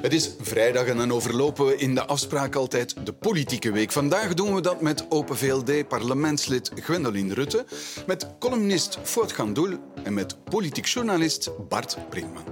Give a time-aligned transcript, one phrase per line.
[0.00, 3.92] Het is vrijdag en dan overlopen we in de afspraak altijd de politieke week.
[3.92, 7.64] Vandaag doen we dat met Open VLD-parlementslid Gwendoline Rutte,
[8.06, 12.44] met columnist Fout Gandoel en met politiek journalist Bart Brinkman.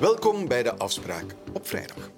[0.00, 2.10] Welkom bij de afspraak op vrijdag.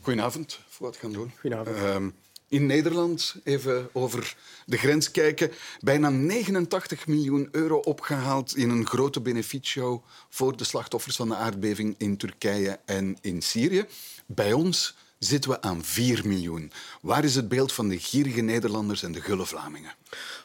[0.00, 1.28] Goedenavond, Fout Gandoel.
[1.40, 1.76] Goedenavond.
[1.76, 2.08] Ehm,
[2.52, 9.20] in Nederland, even over de grens kijken, bijna 89 miljoen euro opgehaald in een grote
[9.20, 13.84] benefietshow voor de slachtoffers van de aardbeving in Turkije en in Syrië.
[14.26, 16.72] Bij ons zitten we aan 4 miljoen.
[17.00, 19.94] Waar is het beeld van de gierige Nederlanders en de gulle Vlamingen?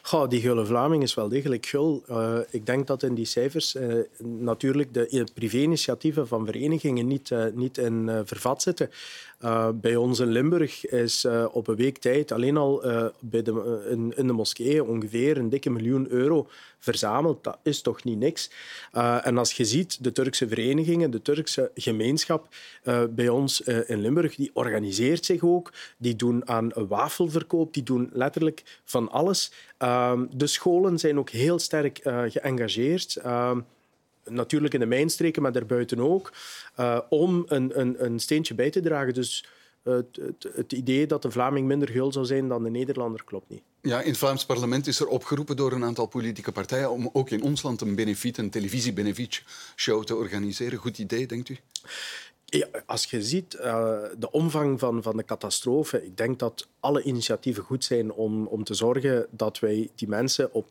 [0.02, 2.02] Goh, die gulle Vlaming is wel degelijk gul.
[2.10, 7.44] Uh, ik denk dat in die cijfers uh, natuurlijk de privé-initiatieven van verenigingen niet, uh,
[7.54, 8.90] niet in vervat zitten.
[9.74, 12.82] bij ons in Limburg is op een week tijd alleen al
[13.20, 17.44] bij de, in, in, de moskeeën ongeveer een dikke miljoen euro verzameld.
[17.44, 18.50] Dat is toch niet niks.
[19.22, 22.48] en als je ziet, de Turkse verenigingen, de Turkse gemeenschap
[23.10, 25.72] bij ons in Limburg, die organiseert zich ook.
[25.96, 29.52] Die doen aan wafelverkoop, die doen letterlijk van alles.
[29.78, 33.16] Ehm, de scholen zijn ook heel sterk uh, geëngageerd.
[33.16, 33.60] Ehm,
[34.24, 36.32] natuurlijk in de mijnstreken, maar daarbuiten ook.
[36.80, 39.14] Uh, om een, een, een, steentje bij te dragen.
[39.14, 39.46] Dus
[39.84, 43.48] uh, het, het, idee dat de Vlaming minder gul zou zijn dan de Nederlander klopt
[43.48, 43.62] niet.
[43.80, 47.30] Ja, in het Vlaams parlement is er opgeroepen door een aantal politieke partijen om ook
[47.30, 50.78] in ons land een benefiet, televisie-benefiet-show te organiseren.
[50.78, 51.58] Goed idee, denkt u?
[52.50, 57.02] Ja, als je ziet uh, de omvang van, van de catastrofe, ik denk dat alle
[57.02, 60.66] initiatieven goed zijn om, om te zorgen dat wij die mensen op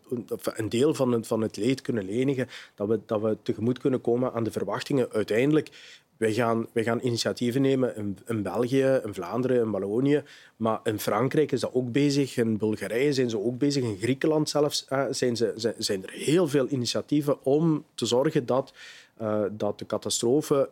[0.55, 4.01] een deel van het, van het leed kunnen lenigen, dat we, dat we tegemoet kunnen
[4.01, 5.11] komen aan de verwachtingen.
[5.11, 5.69] Uiteindelijk,
[6.17, 10.23] wij gaan, wij gaan initiatieven nemen in, in België, in Vlaanderen, in Wallonië,
[10.55, 14.49] maar in Frankrijk is dat ook bezig, in Bulgarije zijn ze ook bezig, in Griekenland
[14.49, 18.73] zelfs uh, zijn, ze, zijn er heel veel initiatieven om te zorgen dat,
[19.21, 20.69] uh, dat de catastrofe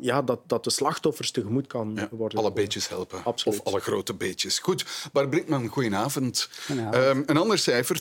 [0.00, 2.38] ja, dat, dat de slachtoffers tegemoet kan ja, worden.
[2.38, 3.24] Alle beetjes helpen.
[3.24, 3.60] Absoluut.
[3.60, 4.58] Of alle grote beetjes.
[4.58, 6.48] Goed, Bart Brinkman, goedenavond.
[6.70, 8.00] Um, een ander cijfer,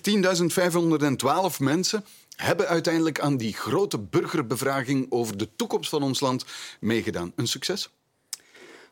[1.54, 6.46] 10.512 mensen hebben uiteindelijk aan die grote burgerbevraging over de toekomst van ons land
[6.80, 7.32] meegedaan.
[7.36, 7.90] Een succes?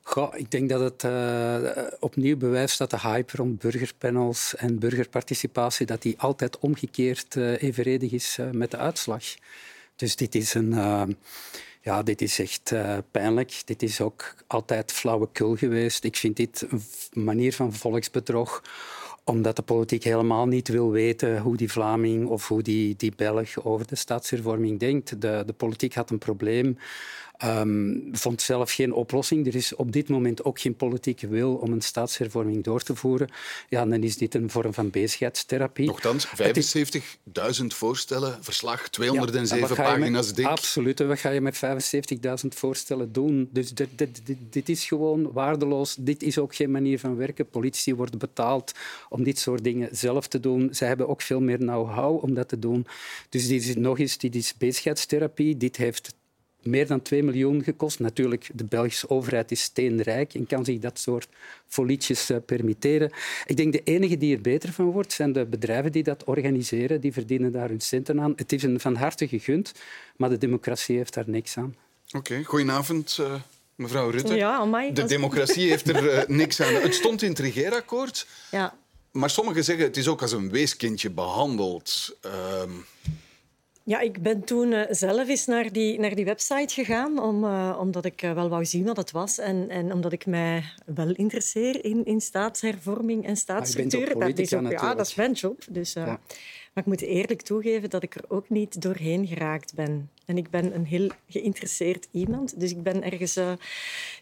[0.01, 5.85] Goh, ik denk dat het uh, opnieuw bewijst dat de hype rond burgerpanels en burgerparticipatie
[5.85, 9.23] dat die altijd omgekeerd uh, evenredig is uh, met de uitslag.
[9.95, 10.73] Dus dit is een
[11.89, 13.61] ja, dit is echt uh, pijnlijk.
[13.65, 16.03] Dit is ook altijd flauwekul geweest.
[16.03, 18.61] Ik vind dit een manier van volksbedrog
[19.23, 23.65] omdat de politiek helemaal niet wil weten hoe die Vlaming of hoe die, die Belg
[23.65, 25.21] over de staatshervorming denkt.
[25.21, 26.77] De, de politiek had een probleem
[27.45, 29.47] Um, vond zelf geen oplossing.
[29.47, 33.29] Er is op dit moment ook geen politieke wil om een staatshervorming door te voeren.
[33.69, 35.85] Ja, dan is dit een vorm van bezigheidstherapie.
[35.85, 40.45] Nochtans, 75.000 voorstellen, verslag, 207 pagina's dik.
[40.45, 40.99] Absoluut.
[40.99, 41.61] En wat ga je met
[42.43, 43.49] 75.000 voorstellen doen?
[43.51, 45.95] Dus dit, dit, dit, dit, is gewoon waardeloos.
[45.99, 47.49] Dit is ook geen manier van werken.
[47.49, 48.71] Politici worden betaald
[49.09, 50.69] om dit soort dingen zelf te doen.
[50.71, 52.87] Zij hebben ook veel meer know-how om dat te doen.
[53.29, 55.57] Dus dit is, nog eens, dit is bezigheidstherapie.
[55.57, 56.13] Dit heeft
[56.63, 57.99] meer dan 2 miljoen gekost.
[57.99, 61.27] Natuurlijk, de Belgische overheid is steenrijk en kan zich dat soort
[61.67, 63.11] folietjes uh, permitteren.
[63.45, 67.01] Ik denk de enige die er beter van wordt, zijn de bedrijven die dat organiseren.
[67.01, 68.33] Die verdienen daar hun centen aan.
[68.35, 69.71] Het is een van harte gegund,
[70.15, 71.75] maar de democratie heeft daar niks aan.
[72.07, 72.43] Oké, okay.
[72.43, 73.17] goedenavond.
[73.21, 73.33] Uh,
[73.75, 74.35] mevrouw Rutte.
[74.35, 76.73] Ja, amai, de democratie heeft er uh, niks aan.
[76.73, 78.27] Het stond in het regeerakkoord.
[78.51, 78.77] Ja.
[79.11, 82.17] Maar sommigen zeggen het is ook als een weeskindje behandeld.
[82.25, 82.31] Uh,
[83.89, 87.77] ja, ik ben toen uh, zelf eens naar die, naar die website gegaan, om, uh,
[87.79, 89.37] omdat ik uh, wel wou zien wat het was.
[89.37, 94.13] En, en omdat ik mij wel interesseer in, in staatshervorming en staatsstructuur.
[94.13, 95.63] Ah, dat is ook, ja, dat is mijn job.
[95.69, 96.05] Dus, ja.
[96.05, 100.09] Maar ik moet eerlijk toegeven dat ik er ook niet doorheen geraakt ben.
[100.29, 102.59] En ik ben een heel geïnteresseerd iemand.
[102.59, 103.51] Dus ik ben ergens uh,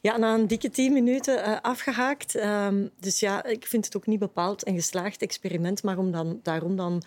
[0.01, 2.36] ja, na een dikke tien minuten uh, afgehaakt.
[2.36, 5.83] Um, dus ja, ik vind het ook niet bepaald een geslaagd experiment.
[5.83, 7.04] Maar om dan, daarom dan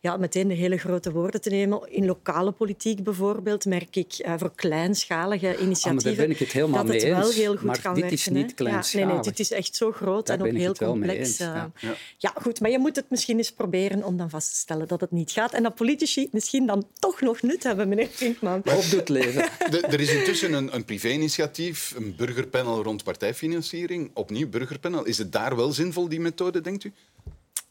[0.00, 1.92] ja, meteen de hele grote woorden te nemen.
[1.92, 6.10] In lokale politiek bijvoorbeeld merk ik uh, voor kleinschalige initiatieven...
[6.10, 8.18] Ah, daar ben ik het helemaal dat het wel heel goed maar kan dit werken.
[8.18, 8.92] is niet kleinschalig.
[8.92, 11.38] Ja, nee, nee, dit is echt zo groot daar en ook heel complex.
[11.38, 11.70] Ja.
[11.78, 11.94] Ja.
[12.18, 12.60] ja, goed.
[12.60, 15.30] Maar je moet het misschien eens proberen om dan vast te stellen dat het niet
[15.30, 15.52] gaat.
[15.52, 18.08] En dat politici misschien dan toch nog nut hebben, meneer
[18.90, 19.48] Doet leven.
[19.70, 24.10] De, er is intussen een, een privé-initiatief, een burgerpanel rond partijfinanciering.
[24.14, 25.04] Opnieuw burgerpanel.
[25.04, 26.92] Is het daar wel zinvol, die methode, denkt u?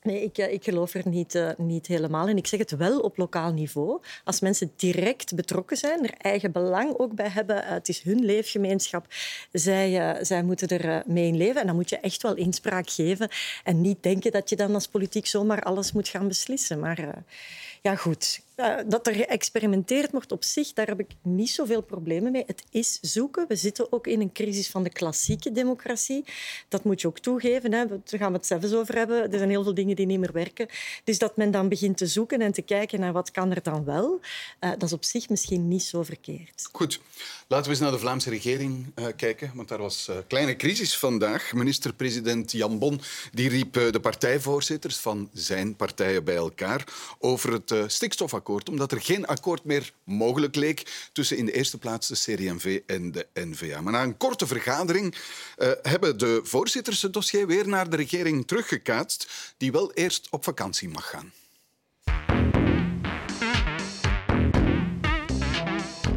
[0.04, 2.38] Nee, ik, ik geloof er niet, uh, niet helemaal in.
[2.38, 4.02] Ik zeg het wel op lokaal niveau.
[4.24, 8.26] Als mensen direct betrokken zijn, er eigen belang ook bij hebben, uh, het is hun
[8.26, 9.06] leefgemeenschap,
[9.52, 11.62] zij, uh, zij moeten er mee in leven.
[11.62, 13.30] En dan moet je echt wel inspraak geven
[13.64, 16.80] en niet denken dat je dan als politiek zomaar alles moet gaan beslissen.
[16.80, 17.24] Maar
[17.82, 18.42] ja, goed.
[18.88, 22.44] Dat er geëxperimenteerd wordt op zich, daar heb ik niet zoveel problemen mee.
[22.48, 23.46] Het is zoeken.
[23.48, 26.24] We zitten ook in een crisis van de klassieke democratie.
[26.68, 27.74] Dat moet je ook toegeven.
[27.74, 27.88] Hè.
[27.88, 29.32] Daar gaan we het zelfs over hebben.
[29.32, 30.68] Er zijn heel veel dingen die niet meer werken.
[31.04, 33.86] Dus dat men dan begint te zoeken en te kijken naar wat kan er dan
[33.86, 34.20] wel,
[34.60, 36.70] uh, dat is op zich misschien niet zo verkeerd.
[36.72, 37.00] Goed.
[37.48, 40.98] Laten we eens naar de Vlaamse regering uh, kijken, want daar was een kleine crisis
[40.98, 41.54] vandaag.
[41.54, 46.88] Minister-president Jan Bon die riep de partijvoorzitters van zijn partijen bij elkaar
[47.20, 52.08] over het stikstofakkoord, omdat er geen akkoord meer mogelijk leek tussen in de eerste plaats
[52.08, 53.82] de CD&V en de N-VA.
[53.82, 55.16] Maar na een korte vergadering
[55.58, 60.44] uh, hebben de voorzitters het dossier weer naar de regering teruggekaatst, die wel eerst op
[60.44, 61.32] vakantie mag gaan.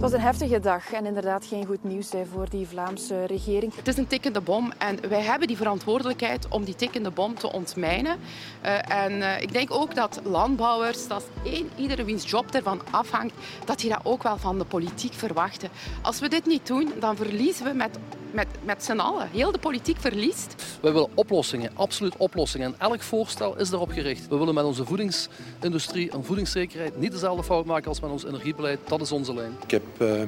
[0.05, 3.77] Was een heftige dag en inderdaad geen goed nieuws voor die Vlaamse regering.
[3.77, 7.53] Het is een tikkende bom en wij hebben die verantwoordelijkheid om die tikkende bom te
[7.53, 8.19] ontmijnen.
[8.65, 13.35] Uh, en uh, ik denk ook dat landbouwers, dat één, iedere wiens job ervan afhangt,
[13.65, 15.71] dat die dat ook wel van de politiek verwachten.
[16.03, 17.99] Als we dit niet doen, dan verliezen we met,
[18.35, 19.29] met, met z'n allen.
[19.31, 20.55] Heel de politiek verliest.
[20.81, 22.67] We willen oplossingen, absoluut oplossingen.
[22.67, 24.29] En elk voorstel is daarop gericht.
[24.29, 28.79] We willen met onze voedingsindustrie en voedingszekerheid niet dezelfde fout maken als met ons energiebeleid.
[28.89, 29.57] Dat is onze lijn.
[29.63, 30.23] Ik heb uh,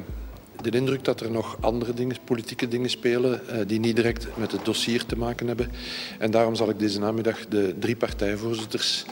[0.62, 4.52] de indruk dat er nog andere dingen, politieke dingen spelen uh, die niet direct met
[4.52, 5.70] het dossier te maken hebben.
[6.18, 9.04] En daarom zal ik deze namiddag de drie partijvoorzitters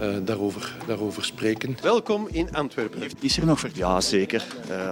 [0.00, 1.76] uh, daarover, daarover spreken.
[1.82, 3.02] Welkom in Antwerpen.
[3.20, 3.66] Is er nog...
[3.72, 4.44] Ja, zeker.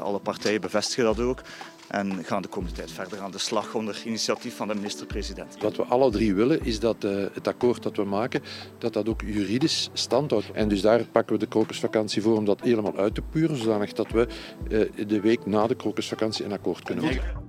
[0.03, 1.43] alle partijen bevestigen dat ook
[1.89, 5.57] en gaan de komende tijd verder aan de slag onder initiatief van de minister-president.
[5.59, 8.43] Wat we alle drie willen is dat uh, het akkoord dat we maken,
[8.79, 10.51] dat dat ook juridisch standhoudt.
[10.53, 13.93] En dus daar pakken we de krokusvakantie voor om dat helemaal uit te puren, zodanig
[13.93, 14.27] dat we
[14.69, 17.45] uh, de week na de krokusvakantie een akkoord kunnen maken.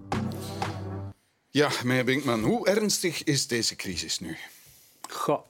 [1.49, 4.37] Ja, meneer Binkman, hoe ernstig is deze crisis nu?
[5.09, 5.45] Goh.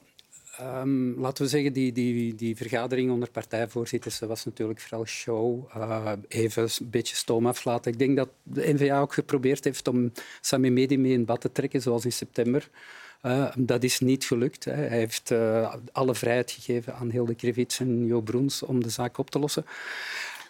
[0.60, 5.70] Um, laten we zeggen, die, die, die vergadering onder partijvoorzitters was natuurlijk vooral show.
[5.76, 7.92] Uh, even een beetje stoom aflaten.
[7.92, 11.52] Ik denk dat de NVA ook geprobeerd heeft om Sami Medi mee in bad te
[11.52, 12.68] trekken, zoals in september.
[13.22, 14.64] Uh, dat is niet gelukt.
[14.64, 14.72] Hè.
[14.72, 19.18] Hij heeft uh, alle vrijheid gegeven aan Hilde Krevits en Jo Broens om de zaak
[19.18, 19.64] op te lossen.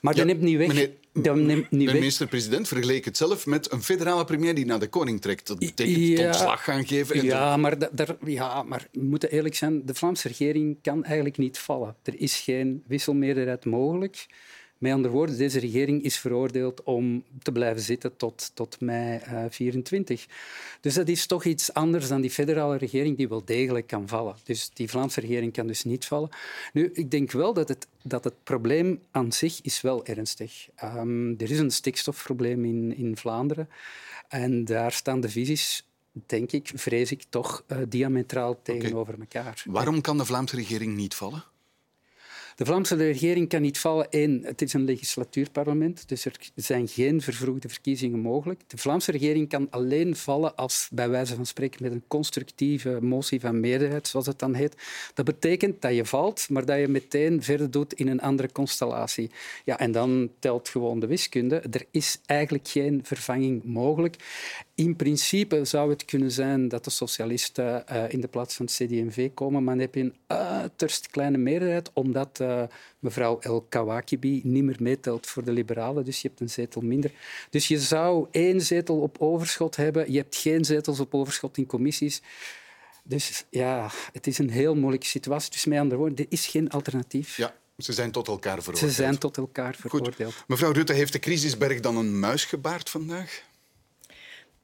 [0.01, 0.67] Maar ja, dat neemt niet weg.
[0.69, 4.79] Meneer, dat neemt niet de minister-president vergeleek het zelf met een federale premier die naar
[4.81, 5.47] de koning trekt.
[5.47, 6.27] Dat betekent Ja.
[6.27, 7.17] ontslag gaan geven.
[7.17, 9.87] en Ja maar, da- daar, ja, maar we moeten eerlijk zijn.
[9.87, 11.97] De Vlaamse regering kan eigenlijk niet vallen.
[12.03, 14.27] Er is geen wisselmeerderheid mogelijk.
[14.79, 19.45] Met andere woorden, deze regering is veroordeeld om te blijven zitten tot, tot mei eh
[19.49, 20.27] 24.
[20.81, 24.37] Dus dat is toch iets anders dan die federale regering die wel degelijk kan vallen.
[24.45, 26.29] Dus die Vlaamse regering kan dus niet vallen.
[26.73, 30.69] Nu, ik denk wel dat het, dat het probleem aan zich is wel ernstig.
[30.85, 33.69] Um, er is een stikstofprobleem in, in Vlaanderen.
[34.29, 35.87] En daar staan de visies
[36.27, 39.63] denk ik, vrees ik, toch uh, diametraal tegenover elkaar.
[39.67, 41.45] Waarom kan de Vlaamse regering niet vallen?
[42.59, 44.07] De Vlaamse regering kan niet vallen.
[44.11, 48.61] Eén, het is een legislatuurparlement, dus er zijn geen vervroegde verkiezingen mogelijk.
[48.67, 53.41] De Vlaamse regering kan alleen vallen als, bij wijze van spreken, met een constructieve motie
[53.41, 54.77] van meerderheid, zoals het dan heet.
[55.15, 59.31] Dat betekent dat je valt, maar dat je meteen verder doet in een andere constellatie.
[59.65, 61.57] Ja, en dan telt gewoon de wiskunde.
[61.71, 64.17] Er is eigenlijk geen vervanging mogelijk.
[64.75, 68.75] In principe zou het kunnen zijn dat de socialisten uh, in de plaats van het
[68.75, 72.63] CD&V komen, maar dan heb je een uiterst kleine meerderheid, omdat uh,
[72.99, 77.13] mevrouw El Kawakibi niet meer meetelt voor de liberalen, dus je hebt een zetel minder.
[77.51, 81.67] Dus je zou één zetel op overschot hebben, je hebt geen zetels op overschot in
[81.67, 82.23] commissies.
[83.03, 85.51] Dus ja, het is een heel moeilijke situatie.
[85.51, 87.37] Dus met andere woorden, er is geen alternatief.
[87.37, 87.55] Ja.
[87.79, 88.93] Ze zijn tot elkaar veroordeeld.
[88.93, 90.35] Ze zijn tot elkaar veroordeeld.
[90.35, 90.49] Goed.
[90.49, 93.43] Mevrouw Rutte, heeft de crisisberg dan een muis gebaard vandaag?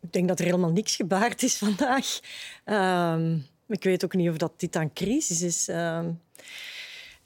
[0.01, 2.21] Ik denk dat er helemaal niks gebaard is vandaag.
[2.65, 5.69] Um, ik weet ook niet of dat dit een crisis is.
[5.69, 6.21] Um,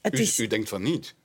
[0.01, 0.39] het u, is...
[0.39, 1.15] u denkt van niet?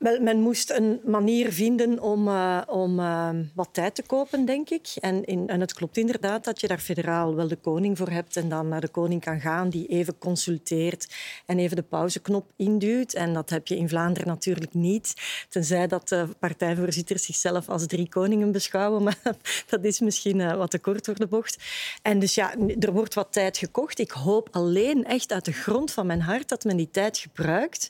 [0.00, 4.70] Wel, men moest een manier vinden om, uh, om uh, wat tijd te kopen, denk
[4.70, 4.88] ik.
[5.00, 8.36] En, in, en het klopt inderdaad dat je daar federaal wel de koning voor hebt
[8.36, 11.14] en dan naar de koning kan gaan die even consulteert
[11.46, 13.14] en even de pauzeknop induwt.
[13.14, 15.14] En dat heb je in Vlaanderen natuurlijk niet.
[15.48, 19.02] Tenzij dat de partijvoorzitters zichzelf als drie koningen beschouwen.
[19.10, 21.56] Maar dat is misschien uh, wat te kort voor de bocht.
[22.02, 23.98] En dus ja, er wordt wat tijd gekocht.
[23.98, 27.88] Ik hoop alleen echt uit de grond van mijn hart dat men die tijd gebruikt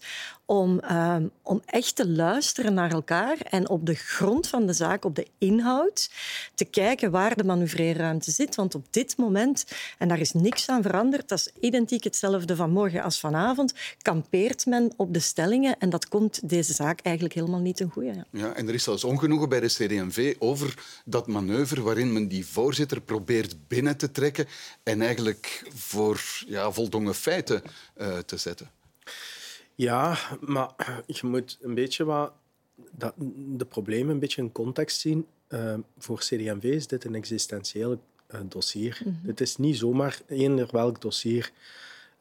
[0.51, 5.05] om, ehm, om echt te luisteren naar elkaar en op de grond van de zaak,
[5.05, 6.11] op de inhoud,
[6.55, 8.55] te kijken waar de manoeuvreerruimte zit.
[8.55, 9.65] Want op dit moment,
[9.99, 14.67] en daar is niks aan veranderd, dat is identiek hetzelfde van morgen als vanavond, kampeert
[14.67, 18.25] men op de stellingen en dat komt deze zaak eigenlijk helemaal niet ten goede.
[18.31, 18.55] Ja.
[18.55, 23.01] en er is zelfs ongenoegen bij de CD&V over dat manoeuvre waarin men die voorzitter
[23.01, 24.47] probeert binnen te trekken
[24.83, 27.63] en eigenlijk voor ja, voldongen feiten
[27.97, 28.71] uh, te zetten.
[29.81, 30.71] Ja, maar
[31.07, 32.33] je moet een beetje wat
[32.91, 35.27] dat, de problemen een beetje in context zien.
[35.49, 38.01] Uh, voor CD&V is dit een existentieel
[38.35, 39.01] uh, dossier.
[39.05, 39.29] Mm -hmm.
[39.29, 41.51] Het is niet zomaar eender welk dossier.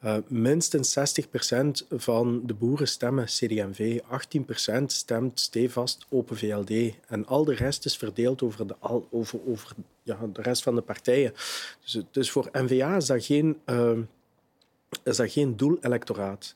[0.03, 3.99] Uh, minstens 60% van de boeren stemmen CD&V,
[4.81, 6.93] 18% stemt stevast Open VLD.
[7.07, 9.71] En al de rest is verdeeld over de, al, over, over,
[10.03, 11.33] ja, de rest van de partijen.
[11.81, 13.97] Dus, dus voor N-VA is dat geen, uh,
[15.03, 16.55] is dat geen doelelectoraat.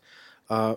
[0.52, 0.72] Uh,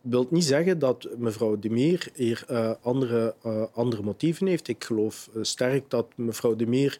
[0.00, 4.68] wil niet zeggen dat mevrouw De Meer hier uh, andere, uh, andere motieven heeft.
[4.68, 6.98] Ik geloof sterk dat mevrouw De Meer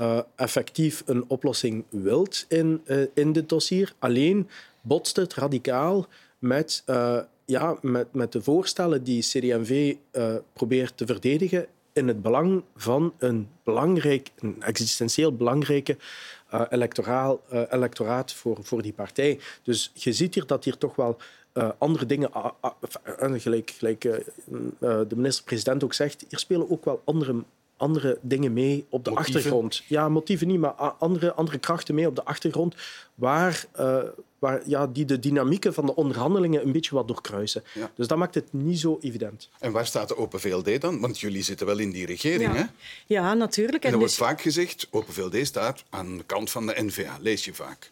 [0.00, 2.82] uh, effectief een oplossing wilt in,
[3.14, 3.92] in dit dossier.
[3.98, 4.48] Alleen
[4.80, 6.06] botst het radicaal
[6.38, 6.84] met,
[7.44, 9.94] ja, met, met de voorstellen die CD&V
[10.52, 15.96] probeert te verdedigen in het belang van een, belangrijk, een existentieel belangrijke
[16.70, 19.40] electoraal, electoraat voor, voor die partij.
[19.62, 21.18] Dus je ziet hier dat hier toch wel
[21.54, 22.46] uh, andere dingen, uh,
[23.22, 24.00] uh, gelijk, gelijk
[24.80, 27.34] de minister-president ook zegt, hier spelen ook wel andere,
[27.76, 29.34] andere dingen mee op de motieven?
[29.34, 29.82] achtergrond.
[29.88, 32.74] Ja, motieven niet, maar andere, andere krachten mee op de achtergrond,
[33.14, 33.66] waar,
[34.38, 37.62] waar, ja, die de dynamieken van de onderhandelingen een beetje wat doorkruisen.
[37.74, 37.90] Ja.
[37.94, 39.48] Dus dat maakt het niet zo evident.
[39.58, 41.00] En waar staat de Open VLD dan?
[41.00, 42.58] Want jullie zitten wel in die regering, ja.
[42.58, 42.64] hè?
[43.06, 43.84] Ja, natuurlijk.
[43.84, 44.26] En er wordt dus...
[44.26, 47.18] vaak gezegd, Open VLD staat aan de kant van de NVA.
[47.20, 47.90] Lees je vaak.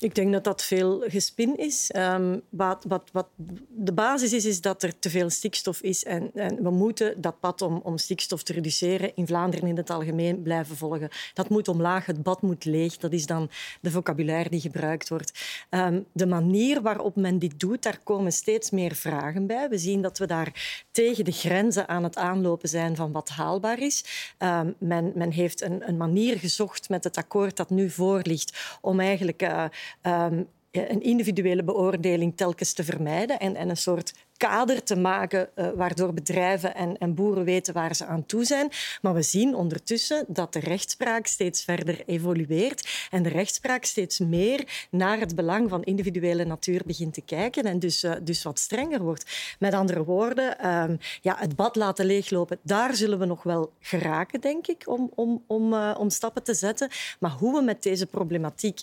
[0.00, 1.90] Ik denk dat dat veel gespin is.
[1.96, 3.26] Um, wat, wat, wat
[3.68, 6.04] de basis is, is dat er te veel stikstof is.
[6.04, 9.90] En, en, we moeten dat pad om, om stikstof te reduceren in Vlaanderen in het
[9.90, 11.08] algemeen blijven volgen.
[11.34, 12.96] Dat moet omlaag, het bad moet leeg.
[12.96, 15.32] Dat is dan de vocabulaire die gebruikt wordt.
[15.70, 19.68] Um, de manier waarop men dit doet, daar komen steeds meer vragen bij.
[19.68, 23.78] We zien dat we daar tegen de grenzen aan het aanlopen zijn van wat haalbaar
[23.78, 24.04] is.
[24.38, 28.78] Um, men, men heeft een, een manier gezocht met het akkoord dat nu voor ligt
[28.80, 29.42] om eigenlijk...
[29.42, 29.64] Uh,
[30.02, 35.68] um, een individuele beoordeling telkens te vermijden en, en een soort kader te maken uh,
[35.74, 38.70] waardoor bedrijven en, en, boeren weten waar ze aan toe zijn.
[39.02, 44.86] Maar we zien ondertussen dat de rechtspraak steeds verder evolueert en de rechtspraak steeds meer
[44.90, 49.02] naar het belang van individuele natuur begint te kijken en dus, uh, dus wat strenger
[49.02, 49.56] wordt.
[49.58, 54.40] Met andere woorden, um, ja, het bad laten leeglopen, daar zullen we nog wel geraken,
[54.40, 56.88] denk ik, om, om, om, uh, om stappen te zetten.
[57.18, 58.80] Maar hoe we met deze problematiek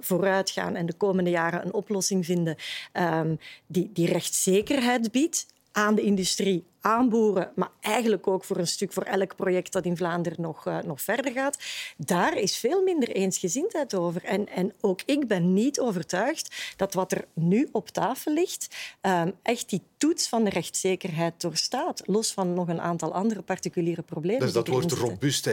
[0.00, 2.56] vooruit gaan en de komende jaren een oplossing vinden
[2.92, 8.66] um, die, die rechtszekerheid biedt aan de industrie, aan boeren, maar eigenlijk ook voor een
[8.66, 11.58] stuk voor elk project dat in Vlaanderen nog, uh, nog verder gaat.
[11.96, 14.24] Daar is veel minder eensgezindheid over.
[14.24, 19.32] En, en ook ik ben niet overtuigd dat wat er nu op tafel ligt um,
[19.42, 22.02] echt die toets van de rechtszekerheid doorstaat.
[22.06, 24.40] Los van nog een aantal andere particuliere problemen.
[24.40, 25.52] Dus dat wordt robuust, hè?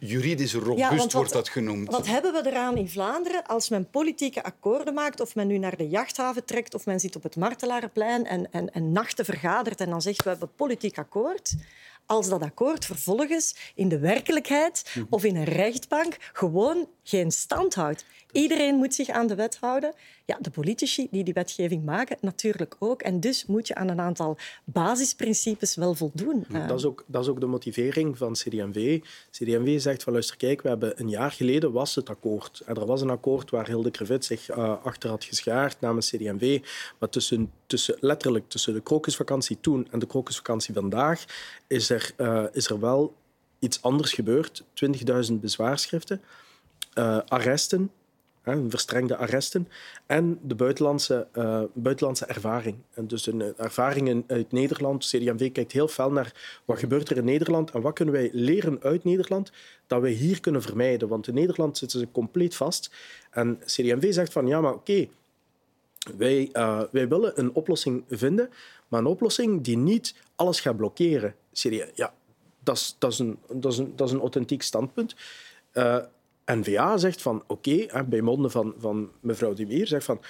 [0.00, 1.90] juridisch robuust ja, wat, wordt dat genoemd.
[1.90, 5.76] Wat hebben we eraan in Vlaanderen als men politieke akkoorden maakt, of men nu naar
[5.76, 9.90] de jachthaven trekt, of men zit op het Martelarenplein en, en, en nachten vergadert en
[9.90, 11.54] dan zegt we hebben politiek akkoord
[12.06, 15.06] als dat akkoord vervolgens in de werkelijkheid mhm.
[15.10, 18.04] of in een rechtbank gewoon geen stand houdt.
[18.32, 19.94] Iedereen moet zich aan de wet houden.
[20.24, 23.02] Ja, de politici die die wetgeving maken natuurlijk ook.
[23.02, 26.46] En dus moet je aan een aantal basisprincipes wel voldoen.
[26.66, 29.00] Dat is ook, dat is ook de motivering van CD&V.
[29.30, 32.62] CD&V zegt van luister, kijk, we hebben een jaar geleden was het akkoord.
[32.66, 36.60] En er was een akkoord waar Hilde Krevit zich uh, achter had geschaard namens CD&V.
[36.98, 41.24] Maar tussen, tussen, letterlijk tussen de krokusvakantie toen en de krokusvakantie vandaag
[41.66, 43.14] is er, uh, is er wel
[43.58, 44.64] iets anders gebeurd.
[45.30, 46.22] 20.000 bezwaarschriften,
[46.98, 47.90] uh, arresten,
[48.68, 49.68] verstrengde arresten
[50.06, 52.76] en de buitenlandse, uh, buitenlandse ervaring.
[52.94, 55.04] En dus een uh, ervaring uit Nederland.
[55.04, 58.82] CD&V kijkt heel fel naar wat gebeurt er in Nederland en wat kunnen wij leren
[58.82, 59.52] uit Nederland
[59.86, 61.08] dat wij hier kunnen vermijden.
[61.08, 62.90] Want in Nederland zitten ze compleet vast.
[63.30, 65.08] En CD&V zegt van ja, maar oké,
[66.16, 68.50] wij, uh, wij willen een oplossing vinden,
[68.88, 71.34] maar een oplossing die niet alles gaat blokkeren.
[71.94, 72.14] Ja,
[72.62, 75.14] dat is, dat, is een, dat, is een, dat is een authentiek standpunt.
[76.52, 80.20] N-VA zegt van oké, bij monden van, van mevrouw De Beer, zegt van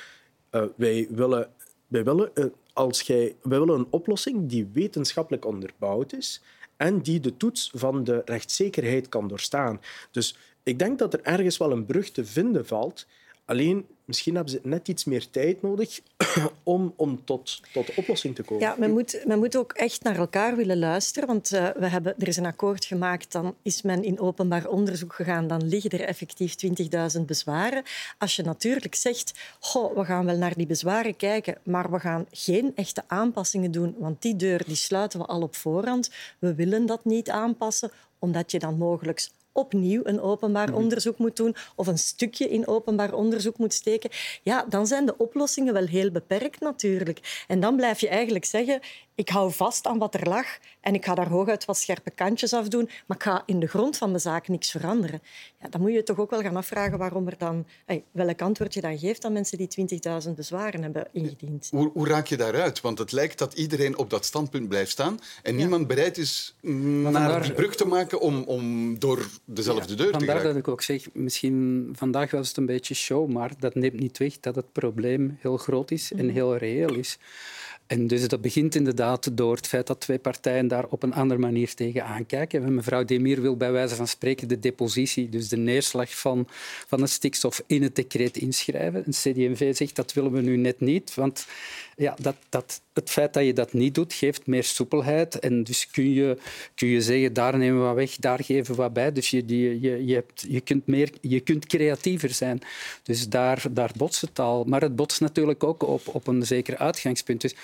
[0.50, 1.50] uh, wij willen,
[1.86, 6.42] wij, willen, uh, als jij, wij willen een oplossing die wetenschappelijk onderbouwd is
[6.76, 9.80] en die de toets van de rechtszekerheid kan doorstaan.
[10.10, 13.06] Dus ik denk dat er ergens wel een brug te vinden valt
[13.48, 16.00] Alleen, misschien hebben ze net iets meer tijd nodig
[16.62, 18.62] om, om tot, tot de oplossing te komen.
[18.62, 21.28] Ja, men moet, men moet ook echt naar elkaar willen luisteren.
[21.28, 25.14] Want uh, we hebben, er is een akkoord gemaakt, dan is men in openbaar onderzoek
[25.14, 26.54] gegaan, dan liggen er effectief
[27.18, 27.82] 20.000 bezwaren.
[28.18, 32.26] Als je natuurlijk zegt, goh, we gaan wel naar die bezwaren kijken, maar we gaan
[32.30, 36.10] geen echte aanpassingen doen, want die deur die sluiten we al op voorhand.
[36.38, 40.76] We willen dat niet aanpassen, omdat je dan mogelijk opnieuw een openbaar mhm.
[40.76, 44.10] onderzoek moet doen of een stukje in openbaar onderzoek moet steken,
[44.42, 47.44] ja, dan zijn de oplossingen wel heel beperkt natuurlijk.
[47.46, 48.80] En dan blijf je eigenlijk zeggen,
[49.18, 50.46] ik hou vast aan wat er lag
[50.80, 53.96] en ik ga daar hooguit wat scherpe kantjes afdoen, maar ik ga in de grond
[53.96, 55.22] van de zaak niks veranderen.
[55.60, 57.66] Ja, dan moet je toch ook wel gaan afvragen waarom er dan,
[58.10, 61.68] welk antwoord je dan geeft aan mensen die 20.000 bezwaren hebben ingediend.
[61.70, 62.80] Hoe, hoe, raak je daaruit?
[62.80, 67.42] Want het lijkt dat iedereen op dat standpunt blijft staan en niemand bereid is naar
[67.42, 70.26] die brug te maken om, om door dezelfde deur te gaan.
[70.26, 74.00] Vandaar dat ik ook zeg, misschien vandaag was het een beetje show, maar dat neemt
[74.00, 76.34] niet weg dat het probleem heel groot is en mhm.
[76.34, 77.18] heel reëel is.
[77.88, 81.40] En dus dat begint inderdaad door het feit dat twee partijen daar op een andere
[81.40, 82.74] manier tegen aankijken.
[82.74, 86.48] Mevrouw Demir wil bij wijze van spreken de depositie, dus de neerslag van,
[86.86, 89.04] van de stikstof in het decreet inschrijven.
[89.04, 91.46] En CD&V zegt dat willen we nu net niet, want
[91.98, 95.38] ja, dat, dat, het feit dat je dat niet doet, geeft meer soepelheid.
[95.38, 96.38] En dus kun je,
[96.74, 99.12] kun je zeggen, daar nemen we wat weg, daar geven we wat bij.
[99.12, 102.60] Dus je, je, je, je, hebt, je, kunt, meer, je kunt creatiever zijn.
[103.02, 104.64] Dus daar, daar botst het al.
[104.64, 107.40] Maar het botst natuurlijk ook op, op een zeker uitgangspunt.
[107.40, 107.54] Dus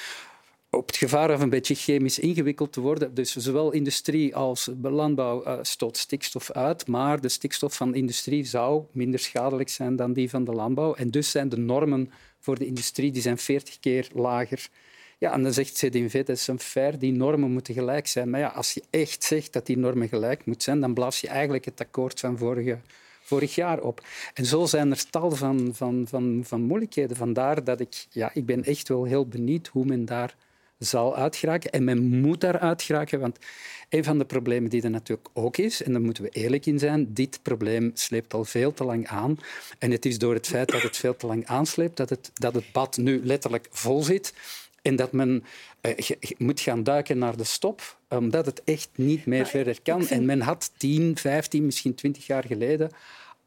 [0.70, 3.14] op het gevaar of een beetje chemisch ingewikkeld te worden.
[3.14, 8.44] Dus zowel industrie als landbouw uh, stoot stikstof uit, maar de stikstof van de industrie
[8.44, 10.94] zou minder schadelijk zijn dan die van de landbouw.
[10.94, 12.10] En dus zijn de normen
[12.44, 14.68] voor de industrie die zijn 40 keer lager.
[15.18, 18.30] Ja, en dan zegt CD&V, dat is een fair, die normen moeten gelijk zijn.
[18.30, 21.28] Maar ja, als je echt zegt dat die normen gelijk moeten zijn, dan blaas je
[21.28, 22.78] eigenlijk het akkoord van vorige,
[23.22, 24.06] vorig jaar op.
[24.34, 27.16] En zo zijn er tal van, van, van, van moeilijkheden.
[27.16, 30.36] Vandaar dat ik, ja, ik ben echt wel heel benieuwd hoe men daar
[30.84, 31.70] zal uitgeraken.
[31.70, 33.38] En men moet daar uitgeraken, want
[33.88, 36.78] een van de problemen die er natuurlijk ook is, en daar moeten we eerlijk in
[36.78, 39.38] zijn, dit probleem sleept al veel te lang aan.
[39.78, 42.54] En het is door het feit dat het veel te lang aansleept, dat het, dat
[42.54, 44.34] het bad nu letterlijk vol zit.
[44.82, 45.44] En dat men
[45.80, 50.08] eh, moet gaan duiken naar de stop, omdat het echt niet meer verder kan.
[50.08, 52.90] En men had 10, 15, misschien 20 jaar geleden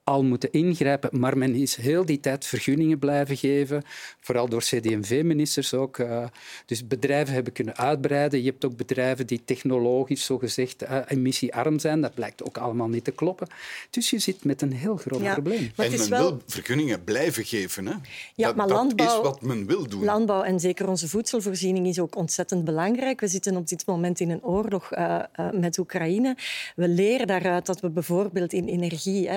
[0.07, 3.83] al moeten ingrijpen, maar men is heel die tijd vergunningen blijven geven,
[4.19, 5.97] vooral door CD&V-ministers ook.
[5.97, 6.25] Uh,
[6.65, 8.43] dus bedrijven hebben kunnen uitbreiden.
[8.43, 12.01] Je hebt ook bedrijven die technologisch zogezegd uh, emissiearm zijn.
[12.01, 13.47] Dat blijkt ook allemaal niet te kloppen.
[13.89, 15.71] Dus je zit met een heel groot probleem.
[15.75, 16.29] en men wel...
[16.29, 17.85] wil vergunningen blijven geven.
[17.85, 17.93] Hè?
[18.35, 20.03] Ja, dat, maar landbouw, dat is wat men wil doen.
[20.03, 23.19] Landbouw en zeker onze voedselvoorziening is ook ontzettend belangrijk.
[23.19, 25.19] We zitten op dit moment in een oorlog uh,
[25.51, 26.37] met Oekraïne.
[26.75, 29.29] We leren daaruit dat we bijvoorbeeld in energie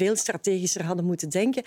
[0.00, 1.62] veel strategischer hadden moeten denken.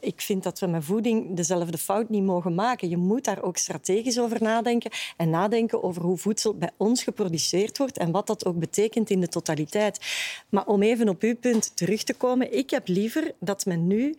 [0.00, 2.88] Ik vind dat we met voeding dezelfde fout niet mogen maken.
[2.88, 7.78] Je moet daar ook strategisch over nadenken en nadenken over hoe voedsel bij ons geproduceerd
[7.78, 10.00] wordt en wat dat ook betekent in de totaliteit.
[10.48, 14.16] Maar om even op uw punt terug te komen, ik heb liever dat men nu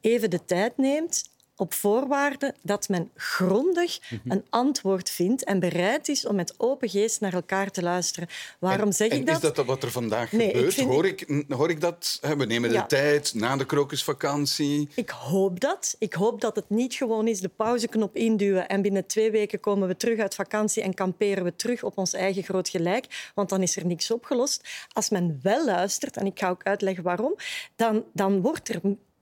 [0.00, 4.30] even de tijd neemt op voorwaarde dat men grondig mhm.
[4.30, 8.28] een antwoord vindt en bereid is om met open geest naar elkaar te luisteren.
[8.58, 9.42] Waarom zeg ik dat?
[9.42, 10.80] Is dat wat er vandaag gebeurt?
[10.80, 12.18] Hoor, ik, hoor ik dat?
[12.36, 14.88] We nemen de tijd na de krokusvakantie.
[14.94, 15.96] Ik hoop dat.
[15.98, 19.88] Ik hoop dat het niet gewoon is de pauzeknop induwen en binnen twee weken komen
[19.88, 23.62] we terug uit vakantie en kamperen we terug op ons eigen groot gelijk, want dan
[23.62, 24.68] is er niks opgelost.
[24.92, 27.34] Als men wel luistert, en ik ga ook uitleggen waarom,
[27.76, 28.80] dan, dan wordt er